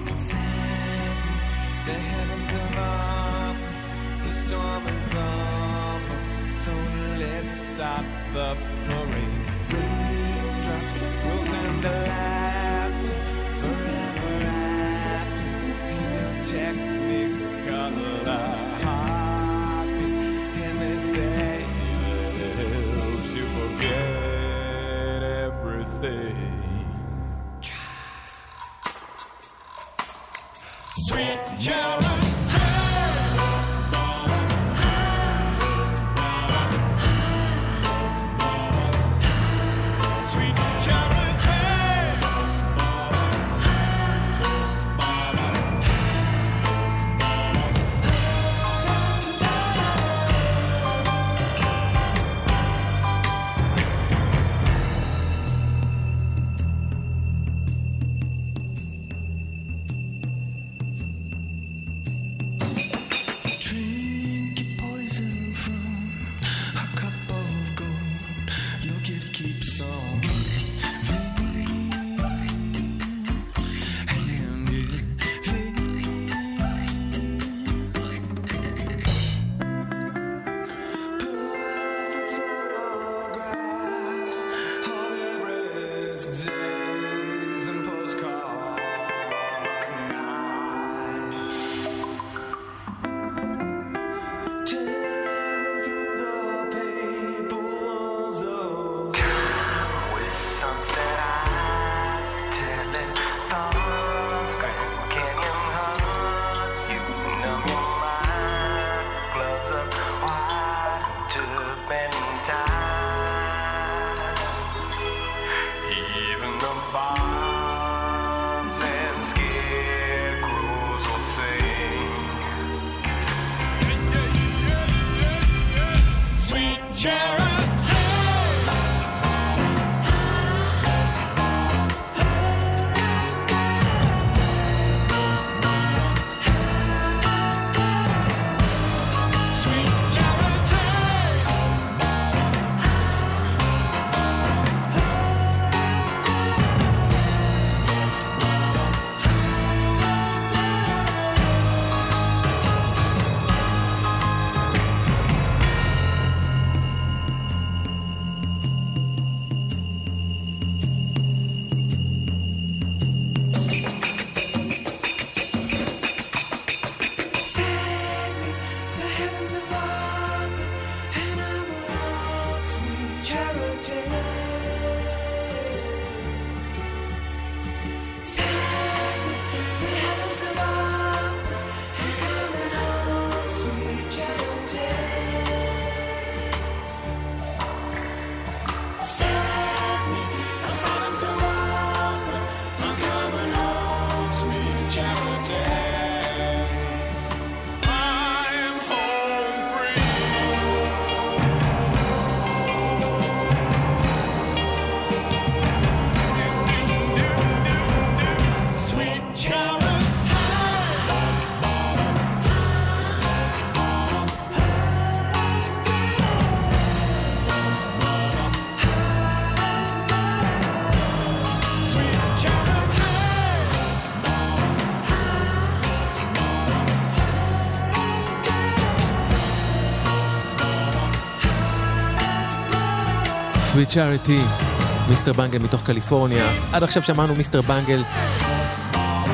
Charity, 233.94 234.64
מיסטר 235.10 235.34
בנגל 235.34 235.60
מתוך 235.60 235.82
קליפורניה. 235.84 236.46
עד 236.72 236.84
עכשיו 236.84 237.04
שמענו 237.04 237.36
מיסטר 237.36 237.62
בנגל 237.62 238.04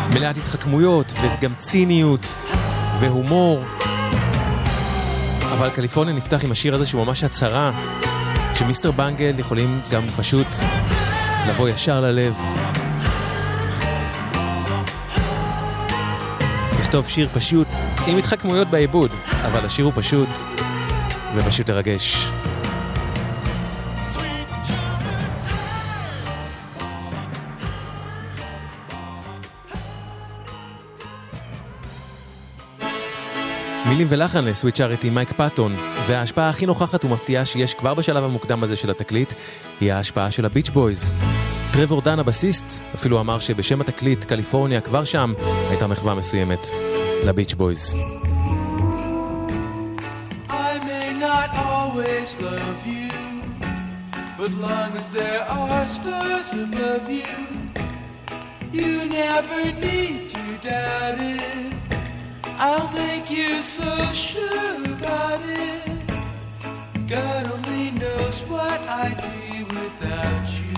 מלאת 0.10 0.38
התחכמויות 0.38 1.14
וגם 1.22 1.53
ציניות 1.60 2.36
והומור. 2.99 3.64
אבל 5.53 5.69
קליפורניה 5.69 6.14
נפתח 6.14 6.44
עם 6.44 6.52
השיר 6.52 6.76
הזה 6.76 6.86
שהוא 6.86 7.06
ממש 7.06 7.23
הצהרה, 7.23 7.72
שמיסטר 8.56 8.91
בנגל 8.91 9.34
יכולים 9.38 9.80
גם 9.91 10.07
פשוט 10.18 10.48
לבוא 11.49 11.69
ישר 11.69 12.02
ללב. 12.02 12.36
לכתוב 16.80 17.07
שיר 17.07 17.30
פשוט, 17.34 17.68
עם 18.07 18.18
התחכמויות 18.18 18.68
בעיבוד, 18.68 19.11
אבל 19.45 19.65
השיר 19.65 19.86
הוא 19.86 19.94
פשוט, 19.95 20.30
ופשוט 21.36 21.69
לרגש. 21.69 22.29
מילים 34.00 34.14
ולחן 34.14 34.46
ל 34.46 34.51
Sweet 34.51 34.76
Charity 34.76 35.10
מייק 35.10 35.32
פאטון, 35.32 35.76
וההשפעה 36.08 36.50
הכי 36.50 36.66
נוכחת 36.66 37.06
ומפתיעה 37.06 37.46
שיש 37.46 37.74
כבר 37.74 37.94
בשלב 37.94 38.24
המוקדם 38.24 38.64
הזה 38.64 38.76
של 38.76 38.90
התקליט, 38.90 39.34
היא 39.82 39.94
ההשפעה 39.94 40.32
של 40.32 40.46
ה 40.46 40.50
Beach 40.50 40.70
Boys. 40.70 41.14
טרבור 41.74 42.02
דן 42.02 42.20
הבסיסט 42.20 42.66
אפילו 42.96 43.20
אמר 43.20 43.40
שבשם 43.40 43.82
התקליט 43.82 44.24
קליפורניה 44.24 44.82
כבר 44.82 45.04
שם 45.04 45.34
הייתה 45.70 45.88
מחווה 45.88 46.16
מסוימת 46.16 46.68
לביץ' 47.26 47.54
בויז. 47.54 47.94
But 54.42 54.54
long 54.70 54.92
as 55.02 55.08
there 55.20 55.44
are 55.60 55.86
stars 55.98 56.50
above 56.66 57.06
you, 57.20 57.32
you 58.80 58.94
never 59.20 59.62
need 59.86 60.30
to 60.36 60.44
doubt 60.68 61.20
it. 61.34 61.79
I'll 62.61 62.91
make 62.91 63.31
you 63.31 63.61
so 63.61 63.90
sure 64.11 64.84
about 64.84 65.40
it. 65.45 65.91
God 67.07 67.49
only 67.53 67.91
knows 67.91 68.41
what 68.41 68.81
I'd 68.81 69.15
be 69.15 69.64
without 69.64 70.48
you. 70.60 70.76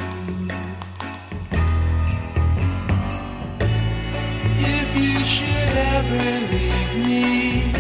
If 4.59 4.95
you 4.95 5.17
should 5.25 5.75
ever 5.95 6.23
leave 6.53 6.93
me, 7.07 7.73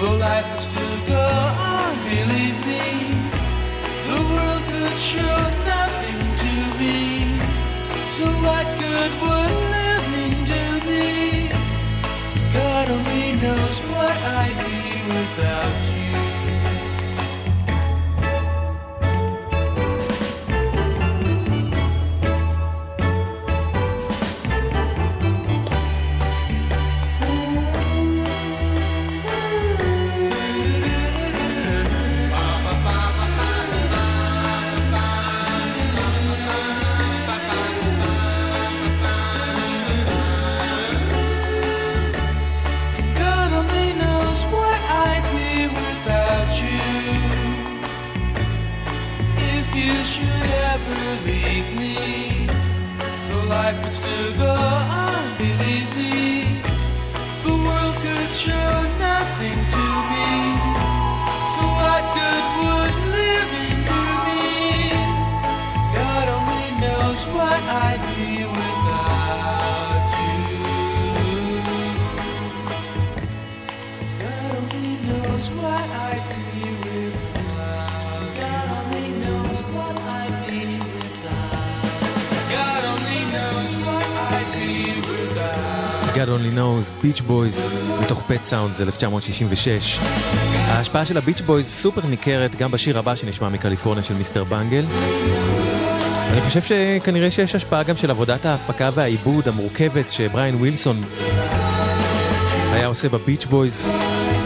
well, 0.00 0.16
life 0.16 0.52
would 0.52 0.62
still 0.62 0.98
go 1.06 1.22
on, 1.22 1.94
believe 2.10 2.58
me. 2.66 2.86
The 4.10 4.18
world 4.32 4.62
could 4.72 4.98
show 4.98 5.38
nothing 5.70 6.20
to 6.42 6.54
me. 6.80 7.38
So 8.10 8.26
what 8.42 8.66
good 8.76 9.12
would 9.22 9.70
living 9.70 9.79
God 12.80 12.92
only 12.92 13.32
knows 13.32 13.80
what 13.80 14.10
I'd 14.10 14.56
be 14.56 15.02
without 15.12 15.94
you. 15.94 15.99
God 86.20 86.28
Only 86.28 86.56
Knows, 86.56 87.02
Beach 87.02 87.20
Boys, 87.20 87.70
מתוך 88.02 88.22
Pet 88.26 88.44
Sounds 88.44 88.80
1966. 88.80 89.98
ההשפעה 90.54 91.04
של 91.04 91.16
ה 91.16 91.20
Beach 91.20 91.40
Boys 91.40 91.66
סופר 91.66 92.06
ניכרת 92.06 92.56
גם 92.56 92.70
בשיר 92.70 92.98
הבא 92.98 93.14
שנשמע 93.14 93.48
מקליפורניה 93.48 94.02
של 94.02 94.14
Mr. 94.14 94.44
Bungle. 94.44 94.84
אני 96.32 96.40
חושב 96.40 96.60
שכנראה 96.62 97.30
שיש 97.30 97.54
השפעה 97.54 97.82
גם 97.82 97.96
של 97.96 98.10
עבודת 98.10 98.44
ההפקה 98.44 98.90
והעיבוד 98.94 99.48
המורכבת 99.48 100.10
שבריין 100.10 100.54
ווילסון 100.54 101.00
היה 102.72 102.86
עושה 102.86 103.08
ב 103.08 103.14
Beach 103.14 103.44
Boys, 103.44 103.88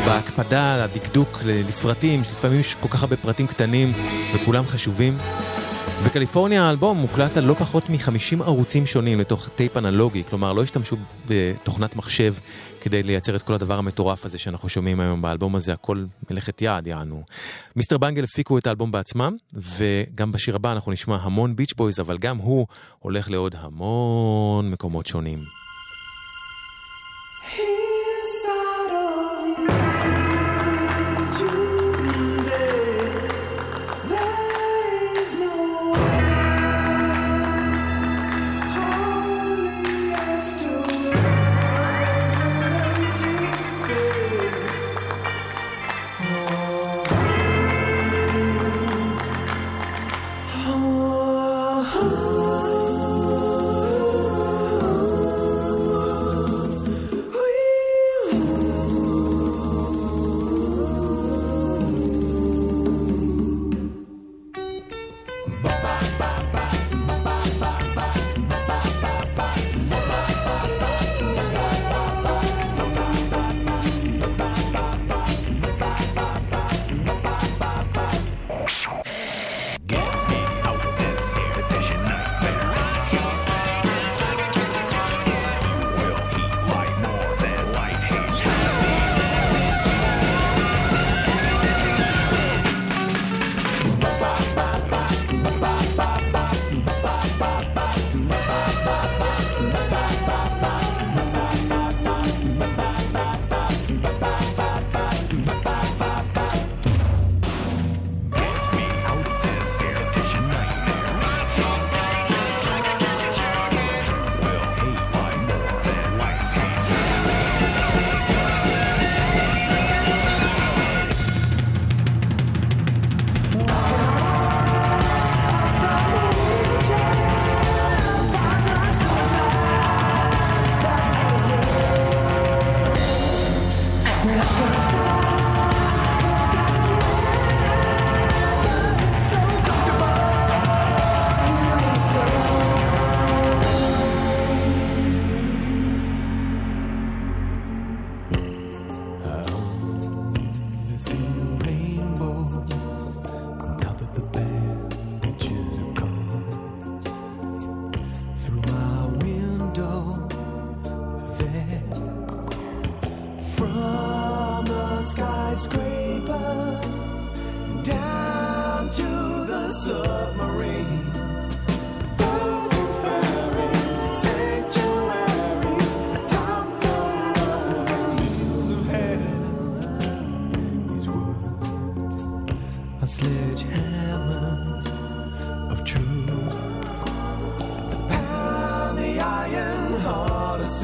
בהקפדה, 0.06 0.84
הדקדוק 0.84 1.40
לפרטים, 1.44 2.20
לפעמים 2.20 2.60
יש 2.60 2.74
כל 2.80 2.88
כך 2.88 3.02
הרבה 3.02 3.16
פרטים 3.16 3.46
קטנים 3.46 3.92
וכולם 4.34 4.66
חשובים. 4.66 5.18
וקליפורניה 6.02 6.64
האלבום 6.64 6.98
מוקלט 6.98 7.36
על 7.36 7.44
לא 7.44 7.54
פחות 7.54 7.90
מ-50 7.90 8.42
ערוצים 8.42 8.86
שונים 8.86 9.20
לתוך 9.20 9.48
טייפ 9.48 9.76
אנלוגי, 9.76 10.22
כלומר 10.30 10.52
לא 10.52 10.62
השתמשו 10.62 10.96
בתוכנת 11.28 11.96
מחשב 11.96 12.34
כדי 12.80 13.02
לייצר 13.02 13.36
את 13.36 13.42
כל 13.42 13.54
הדבר 13.54 13.78
המטורף 13.78 14.24
הזה 14.24 14.38
שאנחנו 14.38 14.68
שומעים 14.68 15.00
היום 15.00 15.22
באלבום 15.22 15.56
הזה, 15.56 15.72
הכל 15.72 16.04
מלאכת 16.30 16.62
יד 16.62 16.86
יענו. 16.86 17.22
מיסטר 17.76 17.98
בנגל 17.98 18.24
הפיקו 18.24 18.58
את 18.58 18.66
האלבום 18.66 18.90
בעצמם, 18.90 19.36
וגם 19.54 20.32
בשיר 20.32 20.56
הבא 20.56 20.72
אנחנו 20.72 20.92
נשמע 20.92 21.16
המון 21.16 21.56
ביץ' 21.56 21.74
בויז, 21.76 22.00
אבל 22.00 22.18
גם 22.18 22.36
הוא 22.36 22.66
הולך 22.98 23.30
לעוד 23.30 23.54
המון 23.58 24.70
מקומות 24.70 25.06
שונים. 25.06 25.42
Oh 27.44 27.83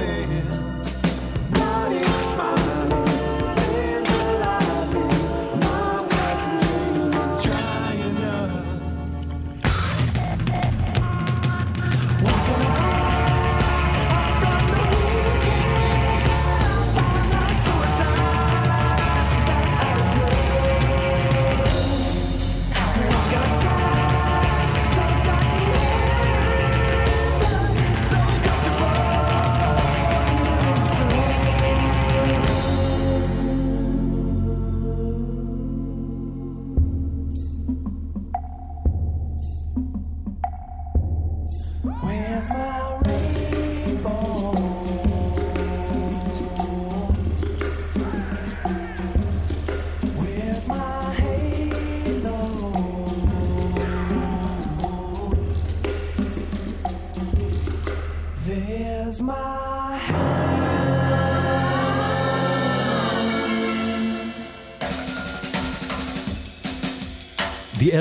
say. 0.01 0.40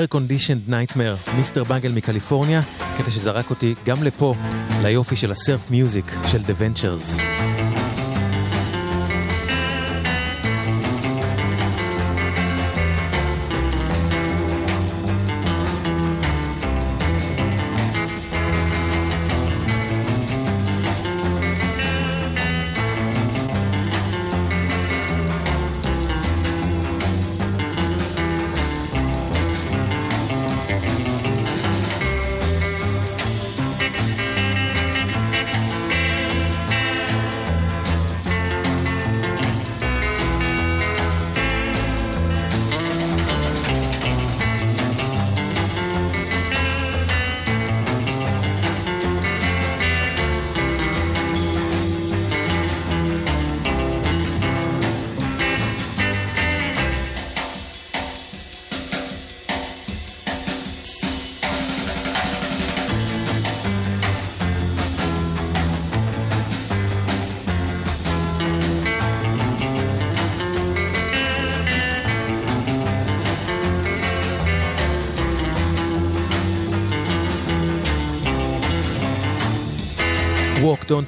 Air 0.00 0.14
Conditioned 0.14 0.70
Nightmare, 0.70 1.36
מיסטר 1.36 1.64
בנגל 1.64 1.92
מקליפורניה, 1.92 2.60
קטע 2.98 3.10
שזרק 3.10 3.50
אותי 3.50 3.74
גם 3.86 4.02
לפה, 4.02 4.34
ליופי 4.82 5.16
של 5.16 5.32
הסרף 5.32 5.70
מיוזיק 5.70 6.04
של 6.30 6.38
The 6.38 6.62
Ventures. 6.62 7.49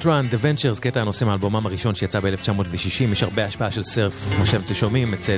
Run, 0.03 0.33
The 0.33 0.37
Ventures, 0.43 0.79
קטע 0.81 1.01
הנושא 1.01 1.25
מאלבומם 1.25 1.65
הראשון 1.65 1.95
שיצא 1.95 2.19
ב-1960, 2.19 3.11
יש 3.11 3.23
הרבה 3.23 3.45
השפעה 3.45 3.71
של 3.71 3.83
סרף, 3.83 4.35
כמו 4.35 4.45
שאתם 4.45 4.73
שומעים, 4.73 5.13
אצל 5.13 5.37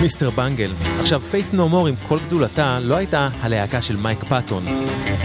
Mr. 0.00 0.30
Bungle. 0.30 0.70
עכשיו, 1.00 1.20
Faith 1.20 1.46
No 1.52 1.68
More 1.68 1.88
עם 1.88 1.94
כל 2.08 2.18
גדולתה 2.26 2.78
לא 2.80 2.96
הייתה 2.96 3.28
הלהקה 3.40 3.82
של 3.82 3.96
מייק 3.96 4.24
פאטון. 4.24 4.64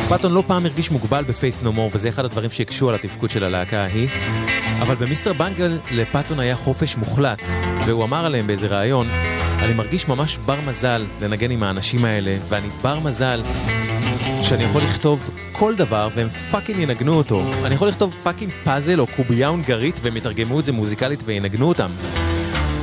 פאטון 0.10 0.34
לא 0.34 0.44
פעם 0.48 0.66
הרגיש 0.66 0.92
מוגבל 0.92 1.24
ב 1.24 1.29
Faith 1.29 1.56
No 1.64 1.72
More, 1.72 1.90
וזה 1.94 2.10
אחד 2.10 2.26
הדברים 2.26 2.52
שהקשו 2.52 2.90
על 2.90 2.96
התפקוד 2.96 3.30
של 3.30 3.44
הלהקה 3.44 3.84
ההיא. 3.84 4.10
אבל 4.82 4.96
ב 4.96 5.05
Mr. 5.05 5.34
Bungle 5.34 5.80
לפאטון 5.92 6.40
היה 6.40 6.56
חופש 6.56 6.96
מוחלט, 6.96 7.42
והוא 7.86 8.04
אמר 8.04 8.26
עליהם 8.26 8.48
באיזה 8.48 8.68
ראיון, 8.68 9.08
אני 9.60 9.74
מרגיש 9.74 10.08
ממש 10.08 10.38
בר 10.38 10.62
מזל 10.62 11.06
לנגן 11.22 11.52
עם 11.52 11.64
האנשים 11.64 12.06
האלה, 12.06 12.38
ואני 12.50 12.68
בר 12.82 13.00
מזל 13.00 13.42
שאני 14.42 14.64
יכול 14.64 14.82
לכתוב 14.82 15.30
כל 15.60 15.76
דבר 15.76 16.10
והם 16.16 16.30
fucking 16.30 16.80
ינגנו 16.80 17.14
אותו. 17.14 17.42
אני 17.66 17.76
יכול 17.76 17.88
לכתוב 17.88 18.14
fucking 18.24 18.52
פאזל 18.64 19.00
או 19.00 19.08
קובייה 19.08 19.48
הונגרית 19.48 19.96
והם 20.02 20.18
יתרגמו 20.18 20.60
את 20.60 20.66
זה 20.66 20.72
מוזיקלית 20.72 21.20
וינגנו 21.26 21.68
אותם. 21.68 21.92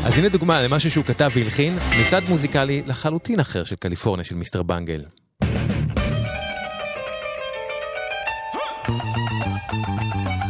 אז 0.05 0.19
הנה 0.19 0.29
דוגמה 0.29 0.63
למשהו 0.63 0.91
שהוא 0.91 1.05
כתב 1.05 1.31
והלחין, 1.35 1.77
מצד 2.01 2.21
מוזיקלי 2.29 2.83
לחלוטין 2.87 3.41
אחר 3.41 3.65
של 3.65 3.77
קליפורניה 3.77 4.25
של 4.25 4.35
Mr. 4.35 4.63
Bungle. 4.63 5.05
Thank 8.87 10.39
you. 10.39 10.44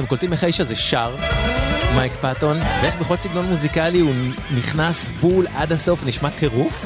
אתם 0.00 0.08
קולטים 0.08 0.32
איך 0.32 0.42
האיש 0.42 0.60
הזה 0.60 0.76
שר, 0.76 1.16
מייק 1.94 2.12
פאטון, 2.20 2.56
ואיך 2.82 2.96
בכל 2.96 3.16
סגנון 3.16 3.44
מוזיקלי 3.44 4.00
הוא 4.00 4.14
נכנס 4.56 5.06
בול 5.20 5.46
עד 5.54 5.72
הסוף, 5.72 6.06
נשמע 6.06 6.30
טירוף? 6.30 6.84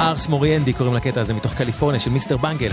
ארס 0.00 0.28
מוריאנדי 0.28 0.72
קוראים 0.72 0.94
לקטע 0.94 1.20
הזה 1.20 1.34
מתוך 1.34 1.54
קליפורניה 1.54 2.00
של 2.00 2.10
מיסטר 2.10 2.36
בנגל. 2.36 2.70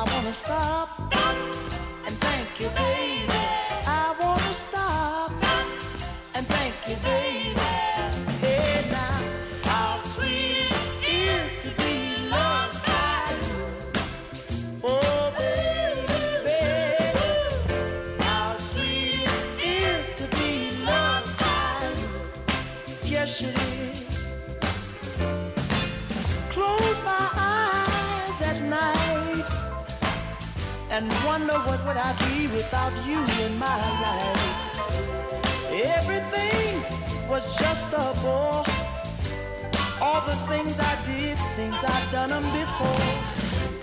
I 0.00 0.04
wanna 0.14 0.32
stop 0.32 0.88
and 2.06 2.16
thank 2.24 2.58
you, 2.58 2.68
baby. 2.70 2.99
Without 32.52 32.92
you 33.06 33.18
in 33.44 33.58
my 33.58 33.80
life. 34.04 34.70
Everything 35.70 36.82
was 37.28 37.56
just 37.58 37.92
a 37.92 38.06
bore. 38.22 38.64
All 40.00 40.20
the 40.26 40.36
things 40.48 40.80
I 40.80 40.94
did 41.06 41.38
seems 41.38 41.82
I've 41.84 42.12
done 42.12 42.30
them 42.30 42.42
before. 42.42 43.06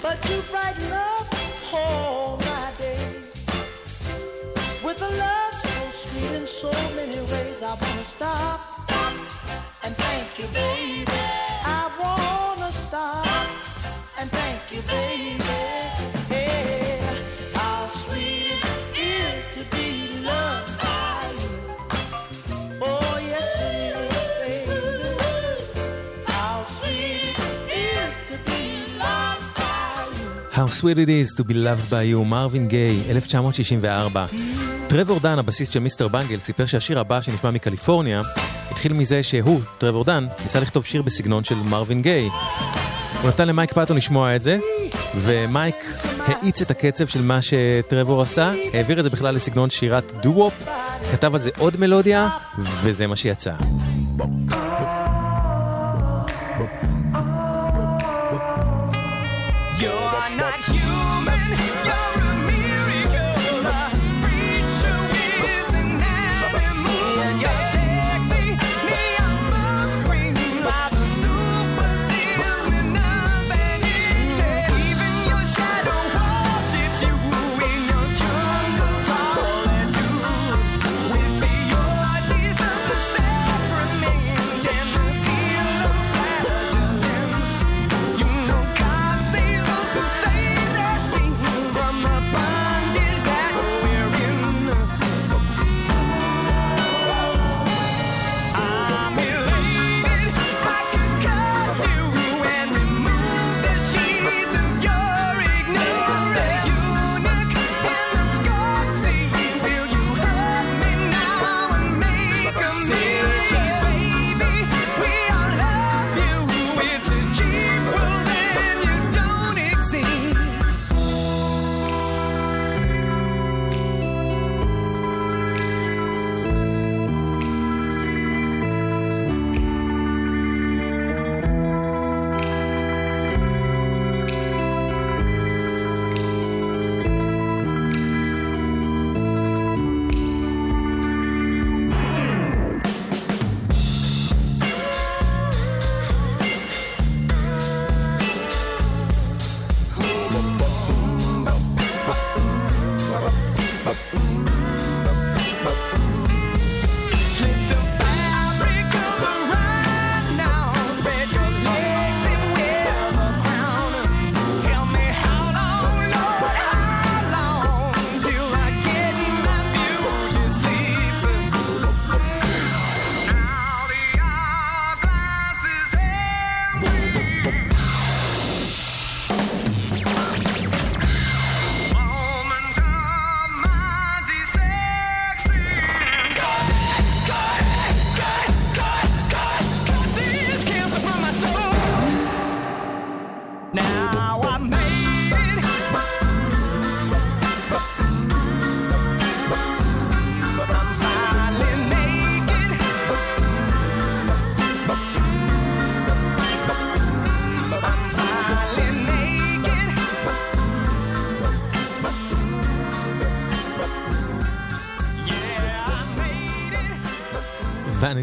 But 0.01 0.17
you 0.29 0.41
brighten 0.51 0.91
up 0.91 1.27
all 1.73 2.37
my 2.37 2.71
days 2.77 3.45
with 4.83 5.01
a 5.01 5.11
love 5.17 5.53
so 5.53 5.89
sweet 5.91 6.31
in 6.39 6.47
so 6.47 6.71
many 6.95 7.19
ways. 7.31 7.63
I 7.63 7.69
wanna 7.69 8.03
stop 8.03 8.76
sweet 30.79 30.97
it 30.97 31.09
is 31.09 31.33
to 31.37 31.43
be 31.43 31.53
loved 31.53 31.89
by 31.89 32.03
you, 32.13 32.25
מרווין 32.25 32.67
גיי, 32.67 33.01
1964. 33.09 34.25
טרוור 34.87 35.19
דן, 35.19 35.39
הבסיסט 35.39 35.71
של 35.71 35.79
Mr. 35.79 36.07
Bungle, 36.07 36.39
סיפר 36.39 36.65
שהשיר 36.65 36.99
הבא 36.99 37.21
שנשמע 37.21 37.51
מקליפורניה, 37.51 38.21
התחיל 38.71 38.93
מזה 38.93 39.23
שהוא, 39.23 39.61
טרוור 39.77 40.03
דן, 40.03 40.27
ניסה 40.43 40.59
לכתוב 40.59 40.85
שיר 40.85 41.01
בסגנון 41.01 41.43
של 41.43 41.55
מרווין 41.55 42.01
גיי. 42.01 42.29
הוא 43.21 43.29
נתן 43.29 43.47
למייק 43.47 43.73
פאטון 43.73 43.97
לשמוע 43.97 44.35
את 44.35 44.41
זה, 44.41 44.57
ומייק 45.15 45.75
האיץ 46.25 46.61
את 46.61 46.71
הקצב 46.71 47.07
של 47.07 47.21
מה 47.21 47.39
שטרוור 47.41 48.21
עשה, 48.21 48.51
העביר 48.73 48.99
את 48.99 49.03
זה 49.03 49.09
בכלל 49.09 49.35
לסגנון 49.35 49.69
שירת 49.69 50.03
דו-וופ, 50.21 50.53
כתב 51.11 51.35
על 51.35 51.41
זה 51.41 51.49
עוד 51.57 51.79
מלודיה, 51.79 52.29
וזה 52.83 53.07
מה 53.07 53.15
שיצא. 53.15 53.53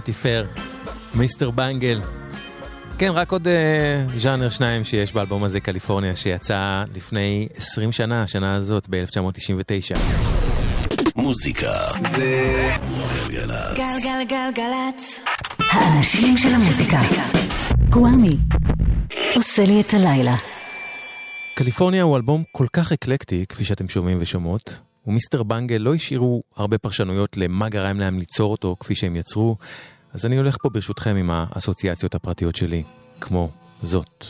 וניטי 0.05 0.23
פר, 0.23 0.45
מיסטר 1.15 1.51
בנגל. 1.51 2.01
כן, 2.99 3.11
רק 3.11 3.33
עוד 3.33 3.49
אה, 3.49 4.05
ז'אנר 4.19 4.51
שניים 4.51 4.85
שיש 4.85 5.13
באלבום 5.13 5.45
הזה, 5.45 5.61
קליפורניה, 5.61 6.17
שיצא 6.17 6.85
לפני 6.95 7.49
20 7.57 7.93
שנה, 7.93 8.23
השנה 8.23 8.55
הזאת, 8.55 8.87
ב-1999. 8.91 9.99
מוזיקה 11.17 11.73
זה 12.11 12.71
גלגלצ. 13.29 13.77
גלגלגלגלצ. 13.77 15.21
האנשים 15.59 16.39
של 16.39 16.49
המוזיקה. 16.49 17.01
גוואמי. 17.91 18.37
עושה 19.35 19.65
לי 19.67 19.81
את 19.81 19.95
הלילה. 19.95 20.35
קליפורניה 21.55 22.03
הוא 22.03 22.17
אלבום 22.17 22.43
כל 22.53 22.67
כך 22.73 22.93
אקלקטי, 22.93 23.45
כפי 23.49 23.65
שאתם 23.65 23.89
שומעים 23.89 24.19
ושומעות, 24.21 24.81
ומיסטר 25.07 25.43
בנגל 25.43 25.77
לא 25.77 25.95
השאירו 25.95 26.43
הרבה 26.57 26.79
פרשנויות 26.79 27.37
למה 27.37 27.69
גרם 27.69 28.01
להם 28.01 28.19
ליצור 28.19 28.53
אותו 28.53 28.77
כפי 28.81 28.95
שהם 28.95 29.17
יצרו, 29.17 29.57
אז 30.15 30.27
אני 30.27 30.37
הולך 30.37 30.57
פה 30.63 30.69
ברשותכם 30.69 31.17
עם 31.17 31.31
האסוציאציות 31.31 32.15
הפרטיות 32.15 32.57
שלי, 32.57 32.83
כמו 33.21 33.49
זאת. 33.83 34.25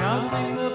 Counting 0.00 0.56
the 0.56 0.69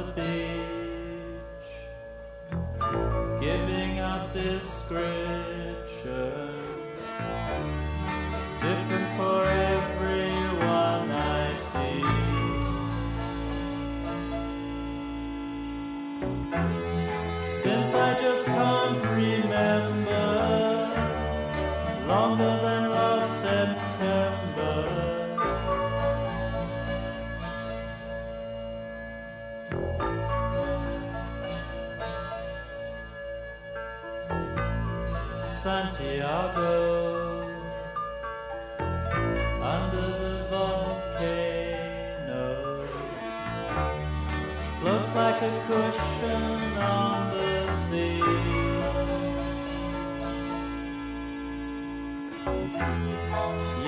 the 0.00 0.12
beach, 0.12 1.72
giving 3.40 3.98
out 3.98 4.32
descriptions, 4.32 5.80
different 8.60 9.08
for 9.18 9.44
everyone 9.76 11.10
I 11.10 11.54
see. 11.54 12.04
Since 17.62 17.94
I 17.94 18.20
just 18.20 18.44
can't 18.46 19.04
remember 19.04 20.28
longer 22.06 22.56
than 22.64 22.90
last 22.90 23.42
September. 23.42 25.09
Like 45.14 45.42
a 45.42 45.50
cushion 45.66 46.78
on 46.78 47.30
the 47.30 47.70
sea. 47.72 48.18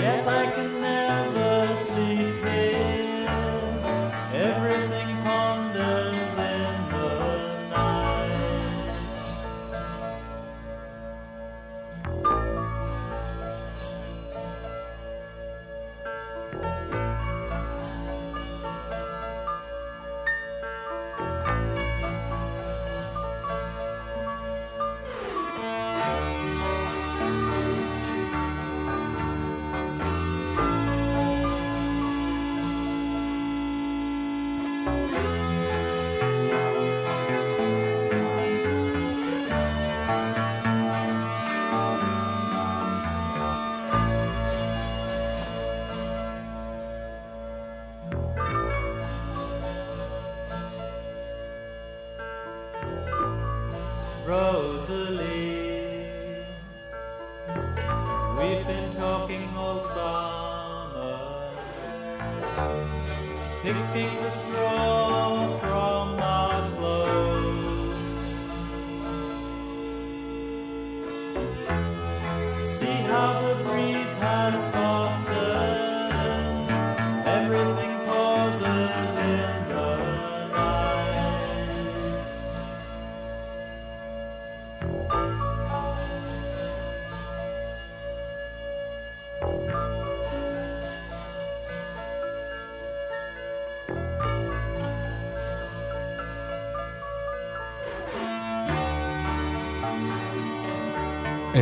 Yet 0.01 0.27
I 0.27 0.51
can 0.55 0.62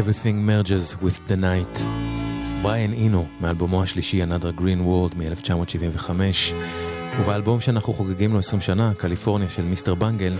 Everything 0.01 0.36
merges 0.51 0.97
with 1.02 1.18
the 1.28 1.36
night. 1.36 1.81
בריאן 2.62 2.93
אינו, 2.93 3.27
מאלבומו 3.40 3.82
השלישי 3.82 4.22
Another 4.22 4.60
Green 4.60 4.81
World 4.86 5.16
מ-1975, 5.16 6.10
ובאלבום 7.20 7.60
שאנחנו 7.60 7.93
חוגגים 7.93 8.32
לו 8.32 8.39
20 8.39 8.60
שנה, 8.60 8.93
קליפורניה 8.97 9.48
של 9.48 9.62
מיסטר 9.62 9.94
בנגל, 9.94 10.36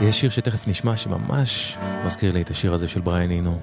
יש 0.00 0.20
שיר 0.20 0.30
שתכף 0.30 0.68
נשמע 0.68 0.96
שממש 0.96 1.76
מזכיר 2.04 2.32
לי 2.32 2.42
את 2.42 2.50
השיר 2.50 2.74
הזה 2.74 2.88
של 2.88 3.00
בריאן 3.00 3.30
אינו. 3.30 3.60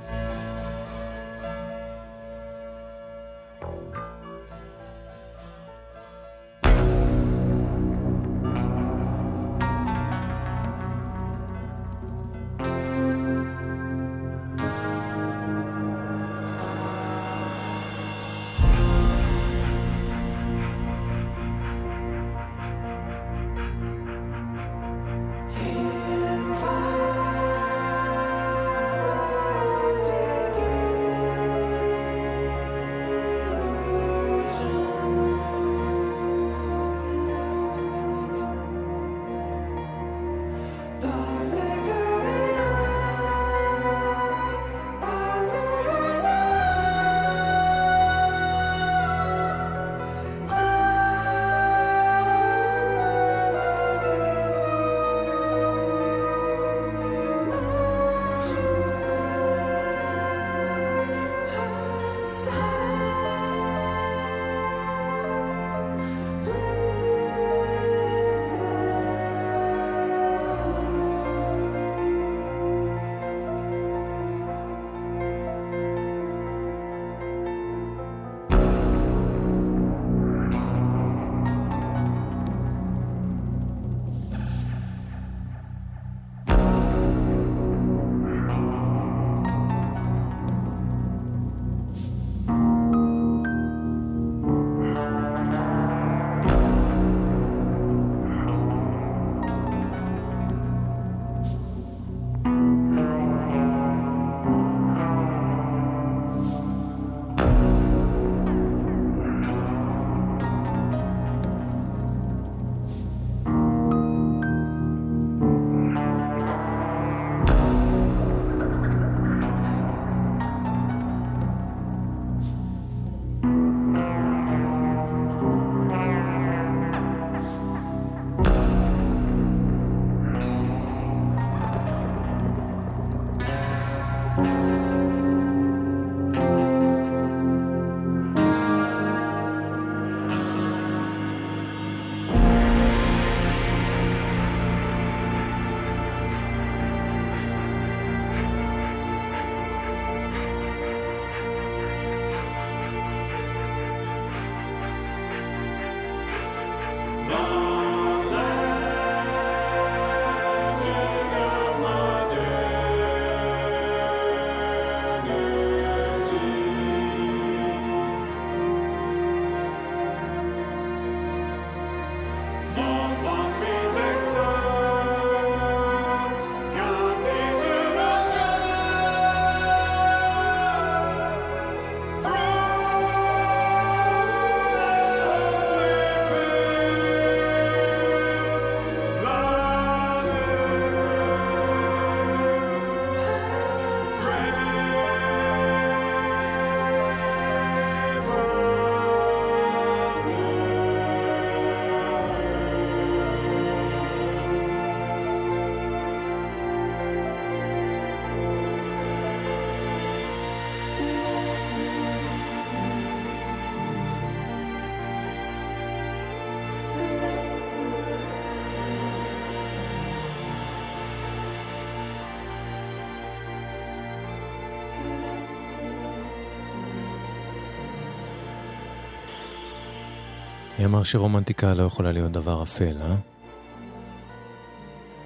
מי 230.80 230.86
אמר 230.86 231.04
שרומנטיקה 231.04 231.74
לא 231.74 231.84
יכולה 231.84 232.12
להיות 232.12 232.32
דבר 232.32 232.64
אפל, 232.64 232.98
אה? 233.02 233.16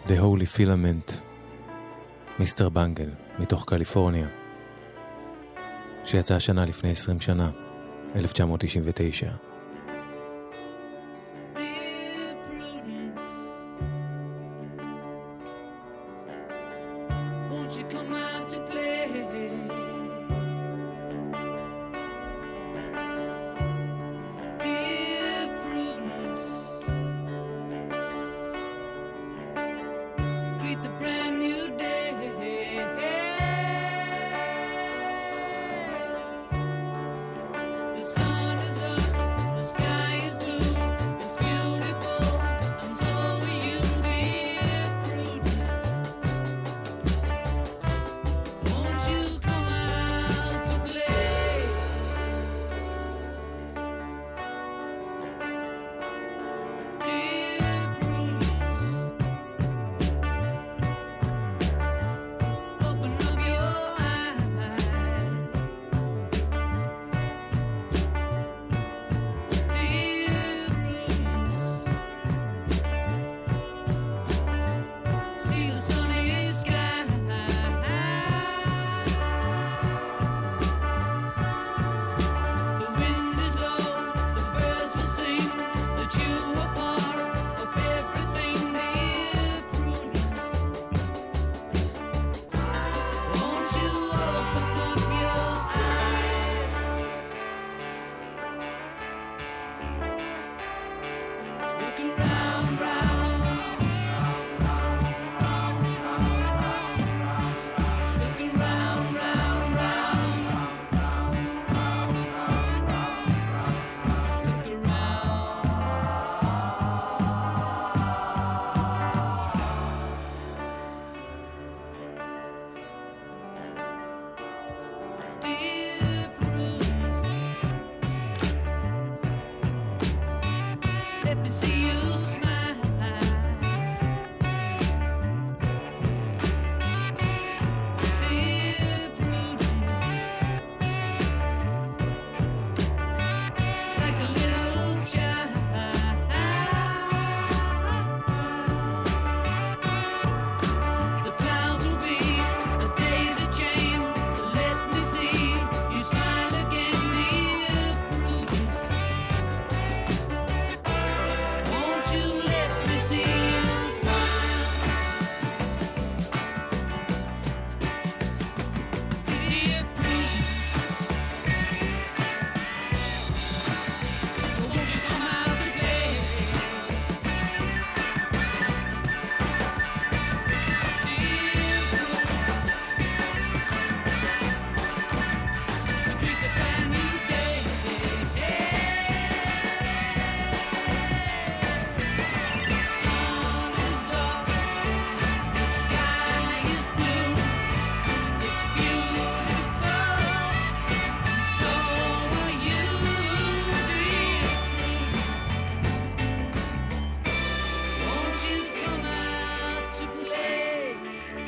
The 0.06 0.10
Holy 0.10 0.58
Filament, 0.58 1.14
מיסטר 2.40 2.70
בנגל, 2.70 3.10
מתוך 3.40 3.66
קליפורניה, 3.66 4.28
שיצא 6.06 6.36
השנה 6.36 6.66
לפני 6.66 6.92
20 6.92 7.22
שנה, 7.22 7.52
1999. 8.16 9.53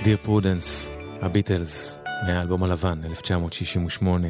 Dear 0.06 0.18
Prudence, 0.22 0.88
הביטלס, 1.22 2.00
מהאלבום 2.28 2.64
הלבן, 2.64 3.02
1968. 3.06 4.28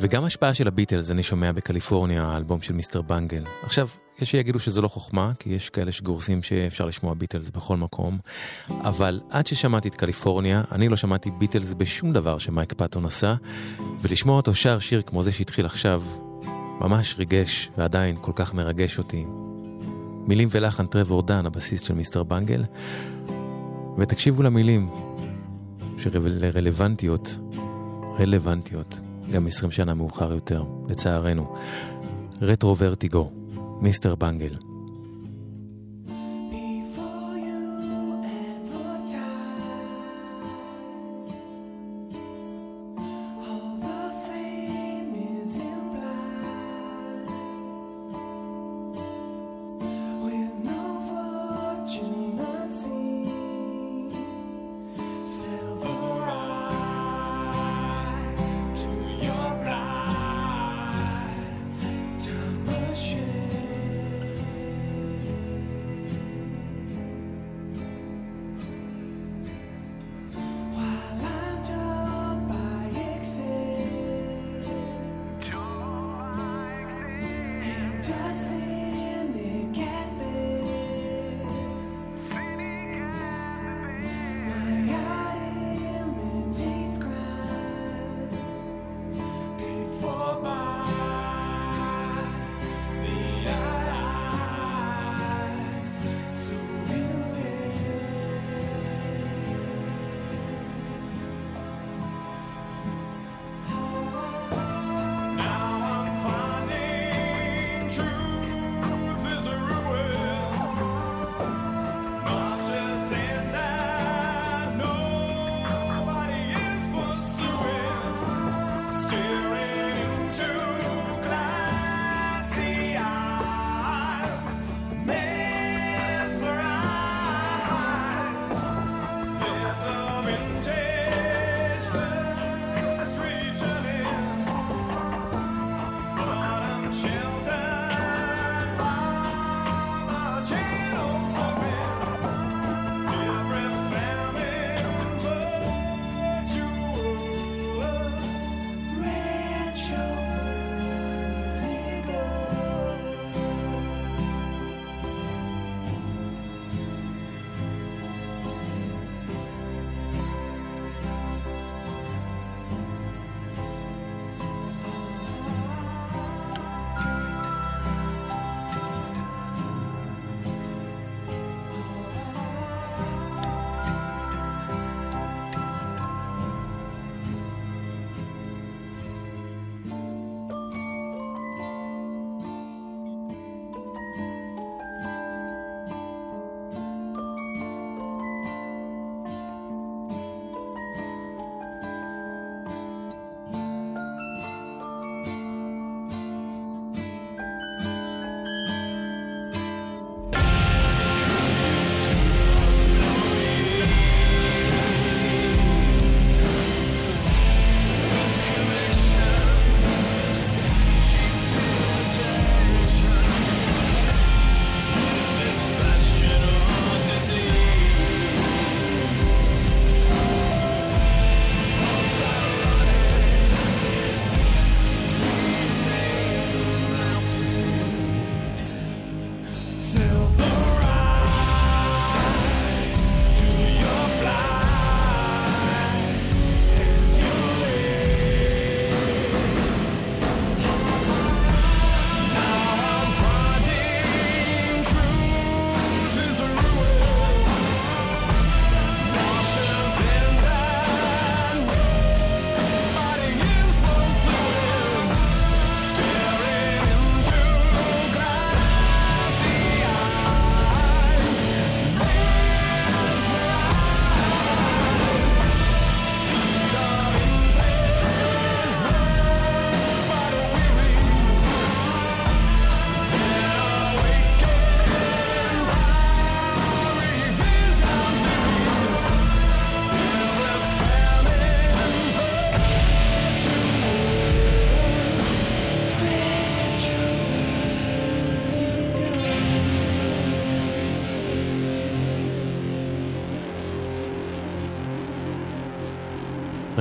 וגם 0.00 0.24
השפעה 0.24 0.54
של 0.54 0.68
הביטלס 0.68 1.10
אני 1.10 1.22
שומע 1.22 1.52
בקליפורניה, 1.52 2.24
האלבום 2.24 2.62
של 2.62 2.72
Mr. 2.72 3.02
Bungle. 3.02 3.44
עכשיו, 3.62 3.88
יש 4.18 4.30
שיגידו 4.30 4.58
שזו 4.58 4.82
לא 4.82 4.88
חוכמה, 4.88 5.32
כי 5.38 5.50
יש 5.50 5.70
כאלה 5.70 5.92
שגורסים 5.92 6.42
שאפשר 6.42 6.84
לשמוע 6.84 7.14
ביטלס 7.14 7.50
בכל 7.50 7.76
מקום, 7.76 8.18
אבל 8.68 9.20
עד 9.30 9.46
ששמעתי 9.46 9.88
את 9.88 9.96
קליפורניה, 9.96 10.62
אני 10.72 10.88
לא 10.88 10.96
שמעתי 10.96 11.30
ביטלס 11.30 11.72
בשום 11.72 12.12
דבר 12.12 12.38
שמייק 12.38 12.72
פאטון 12.72 13.04
עשה, 13.04 13.34
ולשמוע 14.02 14.36
אותו 14.36 14.54
שר 14.54 14.78
שיר 14.78 15.02
כמו 15.02 15.22
זה 15.22 15.32
שהתחיל 15.32 15.66
עכשיו, 15.66 16.02
ממש 16.80 17.14
ריגש, 17.18 17.70
ועדיין 17.78 18.16
כל 18.20 18.32
כך 18.34 18.54
מרגש 18.54 18.98
אותי. 18.98 19.24
מילים 20.26 20.48
ולחן 20.50 20.86
טרוור 20.86 21.22
דן, 21.22 21.46
הבסיסט 21.46 21.84
של 21.84 21.94
מיסטר 21.94 22.22
בנגל, 22.22 22.64
ותקשיבו 23.98 24.42
למילים 24.42 24.90
שרלוונטיות, 25.98 27.36
רלוונטיות, 28.18 29.00
גם 29.32 29.46
20 29.46 29.70
שנה 29.70 29.94
מאוחר 29.94 30.32
יותר, 30.32 30.64
לצערנו. 30.88 31.56
רטרו 32.42 32.76
ורטיגו, 32.78 33.30
מיסטר 33.80 34.14
בנגל. 34.14 34.71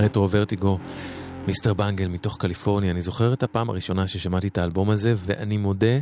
רטרו 0.01 0.29
ורטיגו, 0.31 0.79
מיסטר 1.47 1.73
בנגל 1.73 2.07
מתוך 2.07 2.37
קליפורניה. 2.39 2.91
אני 2.91 3.01
זוכר 3.01 3.33
את 3.33 3.43
הפעם 3.43 3.69
הראשונה 3.69 4.07
ששמעתי 4.07 4.47
את 4.47 4.57
האלבום 4.57 4.89
הזה, 4.89 5.15
ואני 5.17 5.57
מודה 5.57 5.99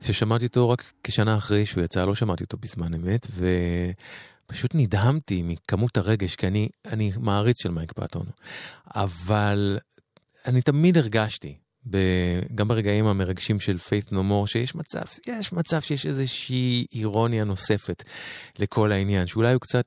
ששמעתי 0.00 0.46
אותו 0.46 0.70
רק 0.70 0.92
כשנה 1.04 1.36
אחרי 1.36 1.66
שהוא 1.66 1.84
יצא, 1.84 2.04
לא 2.04 2.14
שמעתי 2.14 2.44
אותו 2.44 2.56
בזמן 2.56 2.94
אמת, 2.94 3.26
ופשוט 4.46 4.70
נדהמתי 4.74 5.42
מכמות 5.42 5.96
הרגש, 5.96 6.36
כי 6.36 6.46
אני, 6.46 6.68
אני 6.86 7.12
מעריץ 7.20 7.62
של 7.62 7.70
מייק 7.70 7.92
פאטון. 7.92 8.26
אבל 8.94 9.78
אני 10.46 10.62
תמיד 10.62 10.98
הרגשתי, 10.98 11.56
ב, 11.90 11.98
גם 12.54 12.68
ברגעים 12.68 13.06
המרגשים 13.06 13.60
של 13.60 13.76
No 14.10 14.14
More, 14.14 14.46
שיש 14.46 14.74
מצב, 14.74 15.04
יש 15.26 15.52
מצב 15.52 15.80
שיש 15.80 16.06
איזושהי 16.06 16.86
אירוניה 16.92 17.44
נוספת 17.44 18.02
לכל 18.58 18.92
העניין, 18.92 19.26
שאולי 19.26 19.52
הוא 19.52 19.60
קצת 19.60 19.86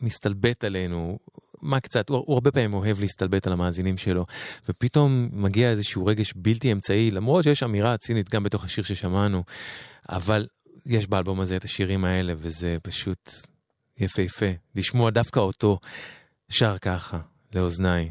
מסתלבט 0.00 0.64
עלינו, 0.64 1.18
מה 1.66 1.80
קצת, 1.80 2.08
הוא, 2.08 2.24
הוא 2.26 2.34
הרבה 2.34 2.50
פעמים 2.50 2.74
אוהב 2.74 3.00
להסתלבט 3.00 3.46
על 3.46 3.52
המאזינים 3.52 3.98
שלו, 3.98 4.26
ופתאום 4.68 5.28
מגיע 5.32 5.70
איזשהו 5.70 6.06
רגש 6.06 6.32
בלתי 6.36 6.72
אמצעי, 6.72 7.10
למרות 7.10 7.44
שיש 7.44 7.62
אמירה 7.62 7.96
צינית 7.96 8.30
גם 8.30 8.42
בתוך 8.42 8.64
השיר 8.64 8.84
ששמענו, 8.84 9.44
אבל 10.08 10.46
יש 10.86 11.06
באלבום 11.06 11.40
הזה 11.40 11.56
את 11.56 11.64
השירים 11.64 12.04
האלה, 12.04 12.34
וזה 12.36 12.76
פשוט 12.82 13.30
יפהפה, 13.98 14.46
לשמוע 14.74 15.10
דווקא 15.10 15.40
אותו 15.40 15.78
שר 16.48 16.78
ככה, 16.78 17.18
לאוזניי. 17.54 18.10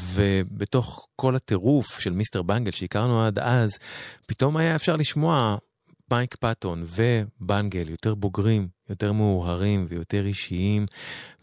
ובתוך 0.00 1.08
כל 1.16 1.36
הטירוף 1.36 2.00
של 2.00 2.12
מיסטר 2.12 2.42
בנגל 2.42 2.70
שהכרנו 2.70 3.24
עד 3.24 3.38
אז, 3.38 3.78
פתאום 4.26 4.56
היה 4.56 4.76
אפשר 4.76 4.96
לשמוע 4.96 5.56
מייק 6.10 6.36
פאטון 6.36 6.84
ובנגל 6.86 7.90
יותר 7.90 8.14
בוגרים, 8.14 8.68
יותר 8.90 9.12
מאוהרים 9.12 9.86
ויותר 9.88 10.26
אישיים, 10.26 10.86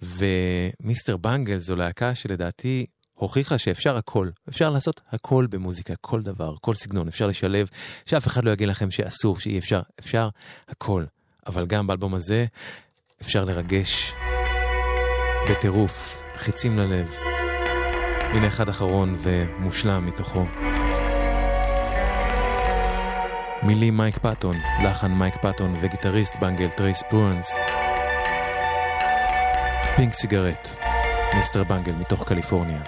ומיסטר 0.01 1.17
בנגל 1.17 1.57
זו 1.57 1.75
להקה 1.75 2.15
שלדעתי 2.15 2.85
הוכיחה 3.13 3.57
שאפשר 3.57 3.97
הכל, 3.97 4.29
אפשר 4.49 4.69
לעשות 4.69 5.01
הכל 5.11 5.47
במוזיקה, 5.49 5.93
כל 6.01 6.21
דבר, 6.21 6.55
כל 6.61 6.75
סגנון, 6.75 7.07
אפשר 7.07 7.27
לשלב, 7.27 7.67
שאף 8.05 8.27
אחד 8.27 8.43
לא 8.43 8.51
יגיד 8.51 8.67
לכם 8.67 8.91
שאסור, 8.91 9.39
שאי 9.39 9.59
אפשר, 9.59 9.81
אפשר 9.99 10.29
הכל. 10.67 11.05
אבל 11.47 11.65
גם 11.65 11.87
באלבום 11.87 12.13
הזה 12.13 12.45
אפשר 13.21 13.45
לרגש 13.45 14.13
בטירוף, 15.49 16.17
חיצים 16.35 16.77
ללב. 16.77 17.11
הנה 18.33 18.47
אחד 18.47 18.69
אחרון 18.69 19.15
ומושלם 19.23 20.05
מתוכו. 20.05 20.45
מילים 23.63 23.97
מייק 23.97 24.17
פאטון, 24.17 24.57
לחן 24.83 25.11
מייק 25.11 25.35
פאטון 25.41 25.75
וגיטריסט 25.81 26.35
Bungle 26.35 26.69
טריי 26.69 27.03
ספרואנס. 27.09 27.59
Pink 29.95 30.13
Cigarette, 30.13 30.75
Mr. 31.35 31.63
Bungle 31.63 31.93
מתוך 31.93 32.27
קליפורניה. 32.27 32.81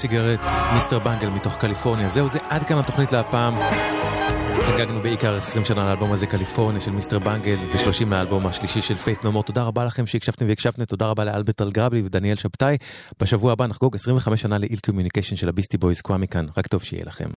Cigarette, 0.00 0.40
Mr. 0.74 0.98
Bungle 0.98 1.28
מתוך 1.28 1.56
קליפורניה. 1.56 2.08
זהו, 2.08 2.28
זה 2.28 2.38
עד 2.48 2.62
כאן 2.62 2.78
התוכנית 2.78 3.12
להפעם. 3.12 3.54
חגגנו 4.60 5.02
בעיקר 5.02 5.36
20 5.36 5.64
שנה 5.64 5.88
לאלבום 5.88 6.12
הזה 6.12 6.26
קליפורניה 6.26 6.80
של 6.80 6.90
Mr. 6.90 7.18
Bungle 7.18 7.56
ו-30 7.56 8.04
מהאלבום 8.06 8.46
השלישי 8.46 8.82
של 8.82 8.94
Faith 8.94 9.24
No 9.24 9.29
More. 9.29 9.42
תודה 9.42 9.62
רבה 9.62 9.84
לכם 9.84 10.06
שהקשבתם 10.06 10.48
והקשבתן, 10.48 10.84
תודה 10.84 11.06
רבה 11.06 11.24
לאלברט 11.24 11.62
אלגרבלי 11.62 12.02
ודניאל 12.04 12.36
שבתאי. 12.36 12.76
בשבוע 13.20 13.52
הבא 13.52 13.66
נחגוג 13.66 13.96
25 13.96 14.42
שנה 14.42 14.58
ל 14.58 14.63
Ill 14.63 14.78
Communication 14.86 15.36
של 15.36 15.48
ה 15.48 15.52
Beastie 15.52 15.78
Boys, 15.78 16.00
כבר 16.00 16.16
מכאן, 16.16 16.46
רק 16.56 16.66
טוב 16.66 16.82
שיהיה 16.82 17.04
לכם. 17.06 17.28